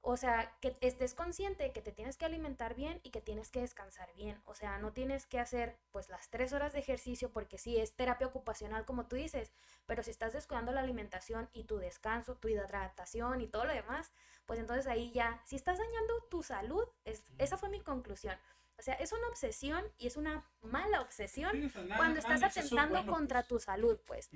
o 0.00 0.16
sea, 0.16 0.56
que 0.60 0.76
estés 0.80 1.14
consciente 1.14 1.64
de 1.64 1.72
que 1.72 1.82
te 1.82 1.92
tienes 1.92 2.16
que 2.16 2.24
alimentar 2.24 2.74
bien 2.74 3.00
y 3.02 3.10
que 3.10 3.20
tienes 3.20 3.50
que 3.50 3.60
descansar 3.60 4.08
bien. 4.14 4.40
O 4.44 4.54
sea, 4.54 4.78
no 4.78 4.92
tienes 4.92 5.26
que 5.26 5.40
hacer 5.40 5.76
pues 5.90 6.08
las 6.08 6.30
tres 6.30 6.52
horas 6.52 6.72
de 6.72 6.78
ejercicio 6.78 7.30
porque 7.30 7.58
sí 7.58 7.76
es 7.78 7.94
terapia 7.94 8.26
ocupacional 8.26 8.84
como 8.84 9.06
tú 9.06 9.16
dices, 9.16 9.52
pero 9.86 10.02
si 10.02 10.10
estás 10.10 10.32
descuidando 10.32 10.72
la 10.72 10.80
alimentación 10.80 11.48
y 11.52 11.64
tu 11.64 11.78
descanso, 11.78 12.36
tu 12.36 12.48
hidratación 12.48 13.40
y 13.40 13.48
todo 13.48 13.64
lo 13.64 13.72
demás, 13.72 14.12
pues 14.46 14.60
entonces 14.60 14.86
ahí 14.86 15.10
ya, 15.12 15.42
si 15.44 15.56
estás 15.56 15.78
dañando 15.78 16.22
tu 16.30 16.42
salud, 16.42 16.84
es, 17.04 17.22
esa 17.38 17.58
fue 17.58 17.68
mi 17.68 17.80
conclusión. 17.80 18.36
O 18.78 18.82
sea, 18.82 18.94
es 18.94 19.12
una 19.12 19.26
obsesión 19.26 19.84
y 19.98 20.06
es 20.06 20.16
una 20.16 20.48
mala 20.62 21.00
obsesión 21.00 21.72
cuando 21.96 22.20
estás 22.20 22.44
atentando 22.44 23.04
contra 23.06 23.42
tu 23.42 23.58
salud, 23.58 23.98
pues. 24.06 24.30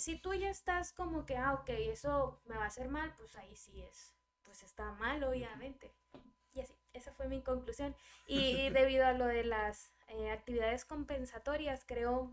Si 0.00 0.18
tú 0.18 0.34
ya 0.34 0.50
estás 0.50 0.92
como 0.92 1.24
que, 1.24 1.36
ah, 1.36 1.54
ok, 1.54 1.70
eso 1.70 2.42
me 2.46 2.56
va 2.56 2.64
a 2.64 2.66
hacer 2.66 2.88
mal, 2.88 3.14
pues 3.16 3.36
ahí 3.36 3.54
sí 3.54 3.80
es 3.80 4.14
pues 4.54 4.70
está 4.70 4.92
mal, 4.92 5.24
obviamente. 5.24 5.92
Y 6.52 6.60
así, 6.60 6.72
esa 6.92 7.12
fue 7.12 7.26
mi 7.26 7.42
conclusión. 7.42 7.96
Y 8.28 8.68
debido 8.70 9.04
a 9.04 9.12
lo 9.12 9.26
de 9.26 9.42
las 9.42 9.92
eh, 10.06 10.30
actividades 10.30 10.84
compensatorias, 10.84 11.84
creo 11.84 12.30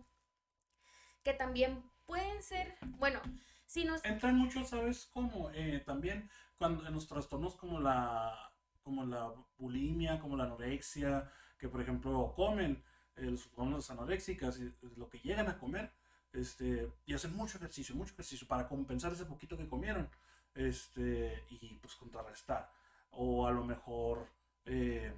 que 1.23 1.33
también 1.33 1.83
pueden 2.05 2.43
ser, 2.43 2.77
bueno, 2.99 3.19
si 3.65 3.85
nos... 3.85 4.05
Entran 4.05 4.35
mucho, 4.35 4.63
¿sabes 4.63 5.09
cómo? 5.11 5.49
Eh, 5.55 5.81
también 5.83 6.29
cuando 6.59 6.85
en 6.85 6.93
los 6.93 7.07
trastornos 7.07 7.55
como 7.55 7.79
la, 7.79 8.53
como 8.83 9.03
la 9.03 9.33
bulimia, 9.57 10.19
como 10.19 10.37
la 10.37 10.43
anorexia, 10.43 11.27
que 11.57 11.69
por 11.69 11.81
ejemplo 11.81 12.33
comen, 12.35 12.83
eh, 13.15 13.35
los 13.57 13.89
anoréxicas, 13.89 14.59
lo 14.95 15.09
que 15.09 15.17
llegan 15.19 15.49
a 15.49 15.57
comer, 15.57 15.91
este, 16.33 16.87
y 17.07 17.15
hacen 17.15 17.35
mucho 17.35 17.57
ejercicio, 17.57 17.95
mucho 17.95 18.13
ejercicio 18.13 18.47
para 18.47 18.67
compensar 18.67 19.11
ese 19.11 19.25
poquito 19.25 19.57
que 19.57 19.67
comieron 19.67 20.07
este, 20.55 21.43
y 21.49 21.77
pues 21.81 21.95
contrarrestar. 21.95 22.71
O 23.11 23.45
a 23.45 23.51
lo 23.51 23.63
mejor, 23.63 24.27
eh, 24.65 25.13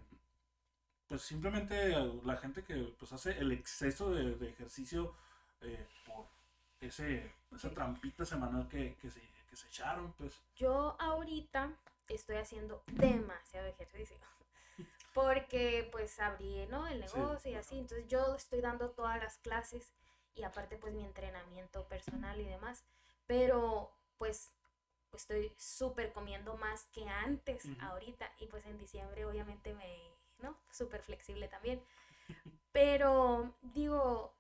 pues 1.08 1.22
simplemente 1.22 1.96
la 2.24 2.38
gente 2.38 2.64
que 2.64 2.76
pues 2.98 3.12
hace 3.14 3.38
el 3.38 3.52
exceso 3.52 4.12
de, 4.12 4.50
ejercicio 4.50 5.16
eh, 5.62 5.88
por 6.06 6.26
ese, 6.80 7.32
esa 7.56 7.70
trampita 7.70 8.26
semanal 8.26 8.68
que, 8.68 8.96
que, 8.96 9.10
se, 9.10 9.22
que 9.50 9.56
se 9.56 9.68
echaron, 9.68 10.14
pues. 10.14 10.42
Yo 10.56 10.96
ahorita 11.00 11.72
estoy 12.10 12.38
haciendo 12.38 12.84
demasiado 12.88 13.68
ejercicio. 13.68 14.18
Porque 15.14 15.88
pues 15.92 16.20
abrí, 16.20 16.66
¿no? 16.68 16.88
El 16.88 17.00
negocio 17.02 17.52
y 17.52 17.56
así. 17.56 17.78
Entonces 17.78 18.08
yo 18.08 18.36
estoy 18.36 18.62
dando 18.62 18.90
todas 18.92 19.20
las 19.20 19.38
clases 19.38 19.94
y 20.36 20.44
aparte 20.44 20.78
pues 20.78 20.94
mi 20.94 21.06
entrenamiento 21.06 21.88
personal 21.88 22.40
y 22.42 22.46
demás. 22.46 22.84
Pero 23.28 23.92
pues 24.18 24.52
estoy 25.18 25.54
súper 25.58 26.12
comiendo 26.14 26.56
más 26.58 26.86
que 26.94 27.08
antes 27.08 27.64
ahorita 27.82 28.32
y 28.40 28.48
pues 28.48 28.66
en 28.66 28.78
diciembre 28.78 29.26
obviamente 29.26 29.74
me, 29.74 30.00
¿no? 30.40 30.58
Súper 30.72 31.02
flexible 31.02 31.48
también. 31.48 31.84
Pero 32.72 33.54
digo, 33.62 34.34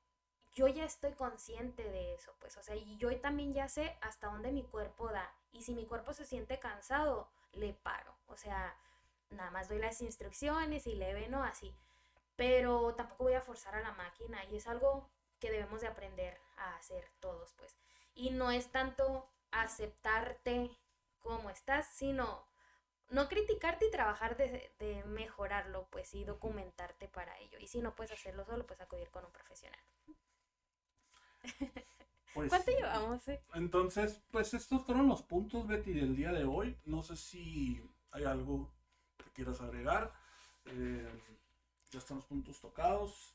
yo 0.55 0.67
ya 0.67 0.85
estoy 0.85 1.13
consciente 1.13 1.83
de 1.83 2.13
eso, 2.13 2.33
pues, 2.39 2.57
o 2.57 2.63
sea, 2.63 2.75
y 2.75 2.97
yo 2.97 3.15
también 3.19 3.53
ya 3.53 3.67
sé 3.67 3.97
hasta 4.01 4.27
dónde 4.27 4.51
mi 4.51 4.63
cuerpo 4.63 5.09
da. 5.09 5.33
Y 5.51 5.61
si 5.63 5.73
mi 5.73 5.85
cuerpo 5.85 6.13
se 6.13 6.25
siente 6.25 6.59
cansado, 6.59 7.29
le 7.53 7.73
paro. 7.73 8.15
O 8.27 8.37
sea, 8.37 8.75
nada 9.29 9.51
más 9.51 9.69
doy 9.69 9.79
las 9.79 10.01
instrucciones 10.01 10.87
y 10.87 10.95
le 10.95 11.27
¿no? 11.27 11.43
Así. 11.43 11.75
Pero 12.35 12.95
tampoco 12.95 13.25
voy 13.25 13.33
a 13.33 13.41
forzar 13.41 13.75
a 13.75 13.81
la 13.81 13.91
máquina 13.91 14.43
y 14.45 14.57
es 14.57 14.67
algo 14.67 15.09
que 15.39 15.51
debemos 15.51 15.81
de 15.81 15.87
aprender 15.87 16.39
a 16.57 16.75
hacer 16.75 17.07
todos, 17.19 17.53
pues. 17.53 17.75
Y 18.15 18.31
no 18.31 18.51
es 18.51 18.71
tanto 18.71 19.27
aceptarte 19.61 20.71
como 21.19 21.49
estás, 21.49 21.87
sino 21.95 22.45
no 23.09 23.27
criticarte 23.29 23.85
y 23.87 23.91
trabajar 23.91 24.37
de, 24.37 24.71
de 24.79 25.03
mejorarlo, 25.05 25.87
pues, 25.91 26.13
y 26.15 26.23
documentarte 26.25 27.07
para 27.07 27.37
ello. 27.39 27.59
Y 27.59 27.67
si 27.67 27.79
no 27.81 27.95
puedes 27.95 28.11
hacerlo 28.13 28.45
solo, 28.45 28.65
pues 28.65 28.81
acudir 28.81 29.09
con 29.11 29.25
un 29.25 29.31
profesional. 29.31 29.79
Pues, 32.33 32.49
¿Cuánto 32.49 32.71
llevamos? 32.71 33.27
eh? 33.27 33.43
Entonces, 33.53 34.19
pues 34.31 34.55
estos 34.55 34.83
fueron 34.83 35.07
los 35.07 35.21
puntos, 35.21 35.67
Betty, 35.67 35.93
del 35.93 36.15
día 36.15 36.31
de 36.31 36.45
hoy. 36.45 36.75
No 36.83 37.03
sé 37.03 37.15
si 37.15 37.79
hay 38.09 38.23
algo 38.23 38.73
que 39.17 39.29
quieras 39.33 39.61
agregar. 39.61 40.11
Eh, 40.65 41.07
ya 41.91 41.99
están 41.99 42.17
los 42.17 42.25
puntos 42.25 42.59
tocados. 42.59 43.32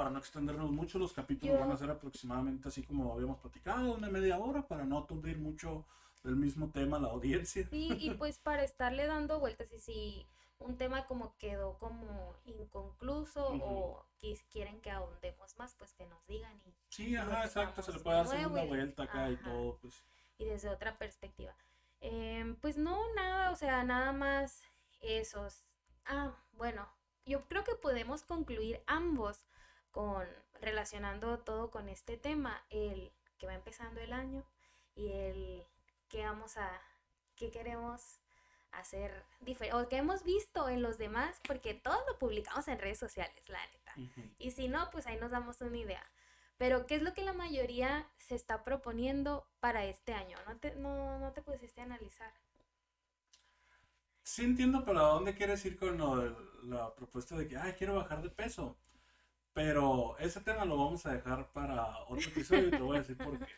Para 0.00 0.08
no 0.08 0.18
extendernos 0.18 0.70
mucho, 0.70 0.98
los 0.98 1.12
capítulos 1.12 1.56
Yo- 1.56 1.60
van 1.60 1.72
a 1.72 1.76
ser 1.76 1.90
aproximadamente 1.90 2.66
así 2.68 2.82
como 2.82 3.12
habíamos 3.12 3.36
platicado, 3.38 3.92
una 3.92 4.08
media 4.08 4.38
hora, 4.38 4.66
para 4.66 4.86
no 4.86 4.96
aturdir 4.96 5.36
mucho 5.36 5.84
del 6.24 6.36
mismo 6.36 6.70
tema 6.70 6.96
a 6.96 7.00
la 7.00 7.08
audiencia. 7.08 7.68
Sí, 7.68 7.90
y 8.00 8.08
pues 8.18 8.38
para 8.38 8.64
estarle 8.64 9.06
dando 9.06 9.38
vueltas 9.40 9.70
y 9.74 9.78
si 9.78 10.26
un 10.58 10.78
tema 10.78 11.06
como 11.06 11.36
quedó 11.36 11.76
como 11.78 12.34
inconcluso 12.46 13.46
o 13.62 14.02
quis- 14.22 14.42
quieren 14.50 14.80
que 14.80 14.90
ahondemos 14.90 15.54
más, 15.58 15.74
pues 15.74 15.92
que 15.92 16.06
nos 16.06 16.26
digan 16.26 16.58
y, 16.64 16.74
Sí, 16.88 17.14
ajá, 17.14 17.44
exacto, 17.44 17.82
se 17.82 17.92
le 17.92 17.98
puede 17.98 18.16
de 18.16 18.22
hacer 18.22 18.46
una 18.46 18.64
vuelta 18.64 19.02
acá 19.02 19.30
y 19.30 19.36
todo, 19.36 19.76
pues. 19.82 20.02
y 20.38 20.46
desde 20.46 20.70
otra 20.70 20.96
perspectiva. 20.96 21.54
Em, 22.00 22.56
pues 22.56 22.78
no, 22.78 22.98
nada, 23.14 23.50
o 23.50 23.56
sea, 23.56 23.84
nada 23.84 24.12
más 24.14 24.62
esos. 25.02 25.66
Ah, 26.06 26.34
bueno, 26.52 26.88
yo 27.26 27.46
creo 27.48 27.64
que 27.64 27.74
podemos 27.74 28.22
concluir 28.22 28.82
ambos 28.86 29.42
con 29.90 30.26
relacionando 30.60 31.38
todo 31.38 31.70
con 31.70 31.88
este 31.88 32.16
tema, 32.16 32.62
el 32.70 33.12
que 33.38 33.46
va 33.46 33.54
empezando 33.54 34.00
el 34.00 34.12
año 34.12 34.44
y 34.94 35.12
el 35.12 35.64
que 36.08 36.24
vamos 36.24 36.56
a, 36.56 36.70
que 37.36 37.50
queremos 37.50 38.20
hacer 38.72 39.24
diferente, 39.40 39.76
o 39.76 39.88
que 39.88 39.96
hemos 39.96 40.24
visto 40.24 40.68
en 40.68 40.82
los 40.82 40.98
demás, 40.98 41.40
porque 41.46 41.74
todo 41.74 41.98
lo 42.06 42.18
publicamos 42.18 42.68
en 42.68 42.78
redes 42.78 42.98
sociales, 42.98 43.48
la 43.48 43.58
neta. 43.66 43.94
Y 44.38 44.52
si 44.52 44.68
no, 44.68 44.90
pues 44.90 45.06
ahí 45.06 45.16
nos 45.16 45.30
damos 45.30 45.60
una 45.60 45.76
idea. 45.76 46.02
Pero, 46.58 46.86
¿qué 46.86 46.96
es 46.96 47.02
lo 47.02 47.14
que 47.14 47.24
la 47.24 47.32
mayoría 47.32 48.06
se 48.18 48.34
está 48.34 48.62
proponiendo 48.62 49.46
para 49.60 49.86
este 49.86 50.12
año? 50.12 50.36
No 50.46 50.58
te, 50.58 50.74
no, 50.76 51.18
no 51.18 51.32
te 51.32 51.40
pusiste 51.40 51.80
a 51.80 51.84
analizar. 51.84 52.32
Sí 54.22 54.44
entiendo 54.44 54.84
para 54.84 55.00
dónde 55.00 55.34
quieres 55.34 55.64
ir 55.64 55.78
con 55.78 55.96
lo 55.96 56.38
la 56.64 56.94
propuesta 56.94 57.36
de 57.36 57.48
que, 57.48 57.56
ay, 57.56 57.72
quiero 57.72 57.94
bajar 57.94 58.22
de 58.22 58.28
peso. 58.28 58.76
Pero 59.52 60.16
ese 60.18 60.40
tema 60.40 60.64
lo 60.64 60.76
vamos 60.76 61.04
a 61.06 61.12
dejar 61.14 61.50
para 61.52 61.98
otro 62.04 62.28
episodio 62.28 62.68
y 62.68 62.70
te 62.70 62.78
voy 62.78 62.96
a 62.96 63.00
decir 63.00 63.16
por 63.16 63.38
qué. 63.38 63.46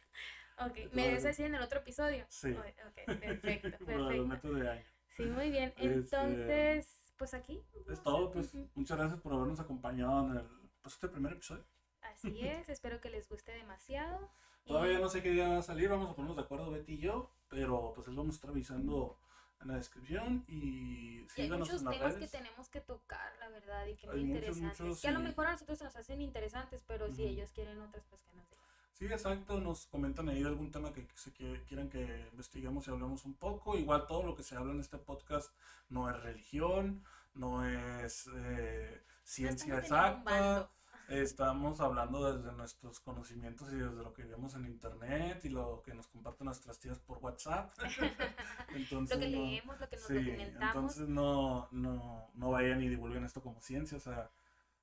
Ok, 0.58 0.92
¿me 0.92 1.06
debes 1.08 1.24
decir 1.24 1.46
en 1.46 1.54
el 1.56 1.62
otro 1.62 1.80
episodio? 1.80 2.24
Sí. 2.28 2.52
Ok, 2.52 3.04
perfecto, 3.18 3.70
perfecto. 3.86 4.26
métodos 4.26 4.60
de 4.60 4.70
año. 4.70 4.84
Sí, 5.16 5.22
muy 5.24 5.50
bien. 5.50 5.70
Este, 5.76 5.92
Entonces, 5.94 7.02
pues 7.16 7.34
aquí. 7.34 7.64
Es 7.90 8.00
todo, 8.02 8.30
pues 8.30 8.52
muchas 8.74 8.98
gracias 8.98 9.18
por 9.20 9.32
habernos 9.32 9.58
acompañado 9.58 10.26
en 10.30 10.36
el, 10.36 10.46
pues, 10.82 10.94
este 10.94 11.08
primer 11.08 11.32
episodio. 11.32 11.64
Así 12.02 12.46
es, 12.46 12.68
espero 12.68 13.00
que 13.00 13.10
les 13.10 13.28
guste 13.28 13.50
demasiado. 13.52 14.30
y- 14.64 14.68
Todavía 14.68 14.98
no 15.00 15.08
sé 15.08 15.22
qué 15.22 15.30
día 15.30 15.48
va 15.48 15.58
a 15.58 15.62
salir, 15.62 15.88
vamos 15.88 16.10
a 16.10 16.14
ponernos 16.14 16.36
de 16.36 16.42
acuerdo 16.42 16.70
Betty 16.70 16.94
y 16.94 16.98
yo, 16.98 17.34
pero 17.48 17.92
pues 17.94 18.06
les 18.06 18.14
vamos 18.16 18.34
a 18.34 18.36
estar 18.36 18.50
avisando 18.50 19.18
en 19.62 19.68
la 19.68 19.74
descripción 19.76 20.44
y 20.48 21.26
Y 21.36 21.42
hay 21.42 21.50
muchos 21.50 21.82
temas 21.84 22.16
que 22.16 22.28
tenemos 22.28 22.68
que 22.68 22.80
tocar, 22.80 23.32
la 23.38 23.48
verdad, 23.48 23.86
y 23.86 23.96
que 23.96 24.06
muy 24.08 24.20
interesantes. 24.20 24.80
muchos, 24.80 25.00
que 25.00 25.08
a 25.08 25.12
lo 25.12 25.18
sí. 25.20 25.24
mejor 25.24 25.46
a 25.46 25.52
nosotros 25.52 25.82
nos 25.82 25.96
hacen 25.96 26.20
interesantes, 26.20 26.82
pero 26.86 27.10
si 27.10 27.22
ellos 27.24 27.50
quieren 27.52 27.80
otras, 27.80 28.04
pues 28.10 28.22
que 28.22 28.32
nos 28.36 28.44
digan. 28.48 28.62
Sí, 28.92 29.06
exacto, 29.06 29.58
nos 29.60 29.86
comentan 29.86 30.28
ahí 30.28 30.44
algún 30.44 30.70
tema 30.70 30.92
que, 30.92 31.08
se 31.14 31.32
que- 31.32 31.62
quieran 31.66 31.88
que 31.88 32.28
investiguemos 32.32 32.86
y 32.86 32.90
hablemos 32.90 33.24
un 33.24 33.34
poco. 33.34 33.76
Igual 33.76 34.06
todo 34.06 34.22
lo 34.22 34.36
que 34.36 34.42
se 34.42 34.54
habla 34.54 34.72
en 34.72 34.80
este 34.80 34.98
podcast 34.98 35.52
no 35.88 36.08
es 36.10 36.20
religión, 36.22 37.02
no 37.34 37.66
es 37.66 38.28
eh, 38.34 39.02
ciencia 39.24 39.74
No 39.74 39.80
exacta. 39.80 40.70
Estamos 41.12 41.80
hablando 41.82 42.32
desde 42.32 42.52
nuestros 42.56 42.98
conocimientos 43.00 43.70
y 43.70 43.76
desde 43.76 44.02
lo 44.02 44.14
que 44.14 44.24
vemos 44.24 44.54
en 44.54 44.64
internet 44.64 45.44
y 45.44 45.50
lo 45.50 45.82
que 45.82 45.92
nos 45.92 46.06
comparten 46.08 46.46
nuestras 46.46 46.78
tías 46.78 46.98
por 47.00 47.18
WhatsApp. 47.18 47.70
Entonces, 48.74 49.18
Lo 49.18 49.22
que 49.22 49.30
no- 49.30 49.42
leemos, 49.44 49.78
lo 49.78 49.88
que 49.90 49.96
nos 49.96 50.06
sí, 50.06 50.14
documentamos. 50.14 50.62
entonces 50.74 51.08
no, 51.08 51.68
no, 51.70 52.30
no 52.32 52.50
vayan 52.50 52.80
y 52.82 52.88
divulguen 52.88 53.24
esto 53.24 53.42
como 53.42 53.60
ciencia, 53.60 53.98
o 53.98 54.00
sea, 54.00 54.30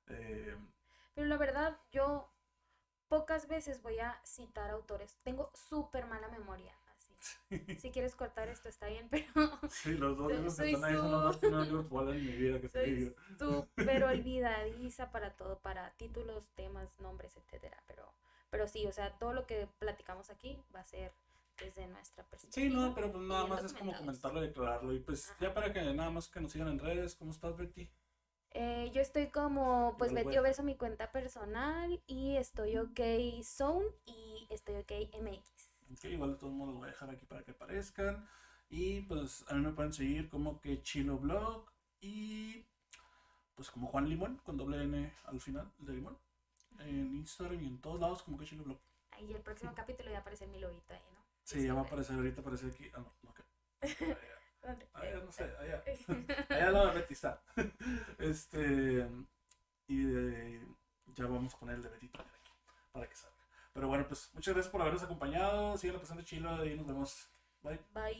eh, 0.06 0.56
Pero 1.16 1.26
la 1.26 1.36
verdad, 1.36 1.76
yo 1.90 2.30
pocas 3.08 3.48
veces 3.48 3.82
voy 3.82 3.98
a 3.98 4.20
citar 4.24 4.70
autores. 4.70 5.18
Tengo 5.24 5.50
súper 5.54 6.06
mala 6.06 6.28
memoria. 6.28 6.72
Si 7.80 7.90
quieres 7.90 8.14
cortar 8.14 8.48
esto, 8.48 8.68
está 8.68 8.86
bien, 8.88 9.08
pero 9.10 9.24
sí, 9.70 9.94
los 9.94 10.16
dos 10.16 10.30
libros 10.32 10.56
que 10.56 10.64
están 10.64 10.84
ahí 10.84 10.96
son 10.98 11.10
los 11.10 11.22
dos 11.22 11.36
primeros 11.38 11.66
libros 11.66 11.86
que 11.86 11.94
valen 11.94 12.16
en 12.16 12.26
mi 12.26 12.32
vida 12.32 12.60
que 12.60 12.68
soy 12.68 13.14
súper 13.38 14.04
olvidadiza 14.04 15.10
para 15.10 15.30
todo, 15.36 15.58
para 15.60 15.90
títulos, 15.96 16.44
temas, 16.54 16.88
nombres, 17.00 17.36
etcétera. 17.36 17.82
Pero, 17.86 18.12
pero 18.50 18.68
sí, 18.68 18.86
o 18.86 18.92
sea, 18.92 19.12
todo 19.18 19.32
lo 19.32 19.46
que 19.46 19.66
platicamos 19.78 20.30
aquí 20.30 20.58
va 20.74 20.80
a 20.80 20.84
ser 20.84 21.12
desde 21.58 21.86
nuestra 21.86 22.24
perspectiva. 22.24 22.68
Sí, 22.68 22.74
no, 22.74 22.94
pero 22.94 23.12
pues 23.12 23.24
nada 23.24 23.46
más 23.46 23.64
es 23.64 23.72
como 23.72 23.96
comentarlo 23.96 24.44
y 24.44 24.48
aclararlo. 24.48 24.92
Y 24.92 25.00
pues 25.00 25.30
Ajá. 25.30 25.36
ya 25.40 25.54
para 25.54 25.72
que 25.72 25.82
nada 25.94 26.10
más 26.10 26.28
que 26.28 26.40
nos 26.40 26.52
sigan 26.52 26.68
en 26.68 26.78
redes, 26.78 27.14
¿cómo 27.16 27.30
estás, 27.30 27.56
Betty? 27.56 27.88
Eh, 28.52 28.90
yo 28.92 29.00
estoy 29.00 29.28
como, 29.28 29.94
pues 29.98 30.12
Betty 30.12 30.36
a- 30.36 30.40
Obeso, 30.40 30.62
mi 30.62 30.76
cuenta 30.76 31.12
personal, 31.12 32.02
y 32.06 32.36
estoy 32.36 32.76
ok 32.78 33.00
Zone 33.44 33.86
y 34.06 34.46
estoy 34.50 34.76
ok 34.76 34.92
MX. 35.12 35.59
Ok, 35.92 36.04
igual 36.04 36.32
de 36.32 36.36
todos 36.38 36.52
modos 36.52 36.70
los 36.72 36.78
voy 36.78 36.88
a 36.88 36.92
dejar 36.92 37.10
aquí 37.10 37.26
para 37.26 37.42
que 37.42 37.50
aparezcan. 37.50 38.28
Y 38.68 39.00
pues 39.02 39.44
a 39.48 39.54
mí 39.54 39.62
me 39.62 39.72
pueden 39.72 39.92
seguir 39.92 40.28
como 40.28 40.60
que 40.60 40.82
Chilo 40.82 41.18
Blog 41.18 41.68
y 42.00 42.64
pues 43.54 43.70
como 43.70 43.88
Juan 43.88 44.08
Limón 44.08 44.38
con 44.38 44.56
doble 44.56 44.82
N 44.84 45.12
al 45.24 45.40
final 45.40 45.70
de 45.78 45.92
Limón. 45.94 46.18
En 46.78 47.14
Instagram 47.16 47.60
y 47.60 47.66
en 47.66 47.80
todos 47.80 48.00
lados 48.00 48.22
como 48.22 48.38
que 48.38 48.46
Chilo 48.46 48.64
Blog. 48.64 48.78
Ahí 49.10 49.32
el 49.32 49.40
próximo 49.42 49.74
capítulo 49.74 50.10
ya 50.10 50.18
aparece 50.20 50.46
mi 50.46 50.60
lobito 50.60 50.94
ahí, 50.94 51.02
¿no? 51.12 51.20
Sí, 51.42 51.66
ya 51.66 51.74
va 51.74 51.80
a 51.80 51.84
aparecer 51.84 52.16
ahorita, 52.16 52.40
aparece 52.40 52.66
aquí. 52.68 52.90
Ah, 52.94 52.98
no, 52.98 53.12
no, 53.22 53.30
ok. 53.30 53.40
Allá, 53.82 54.16
¿Dónde? 54.62 54.88
allá, 54.92 55.24
no 55.24 55.32
sé, 55.32 55.44
allá. 55.58 55.82
Allá 56.48 56.92
de 56.92 57.00
Betty 57.00 57.14
está. 57.14 57.42
Este. 58.18 59.08
Y 59.88 60.06
eh, 60.06 60.66
ya 61.14 61.26
vamos 61.26 61.54
a 61.54 61.58
poner 61.58 61.76
el 61.76 61.82
de 61.82 61.88
aquí. 61.88 62.10
Para 62.92 63.08
que 63.08 63.16
salga. 63.16 63.39
Pero 63.72 63.88
bueno, 63.88 64.06
pues 64.06 64.30
muchas 64.34 64.54
gracias 64.54 64.72
por 64.72 64.80
habernos 64.80 65.02
acompañado. 65.02 65.76
Sigan 65.76 66.00
pasando 66.00 66.22
chilo 66.22 66.64
y 66.64 66.74
nos 66.74 66.86
vemos. 66.86 67.28
Bye. 67.62 67.80
Bye. 67.92 68.16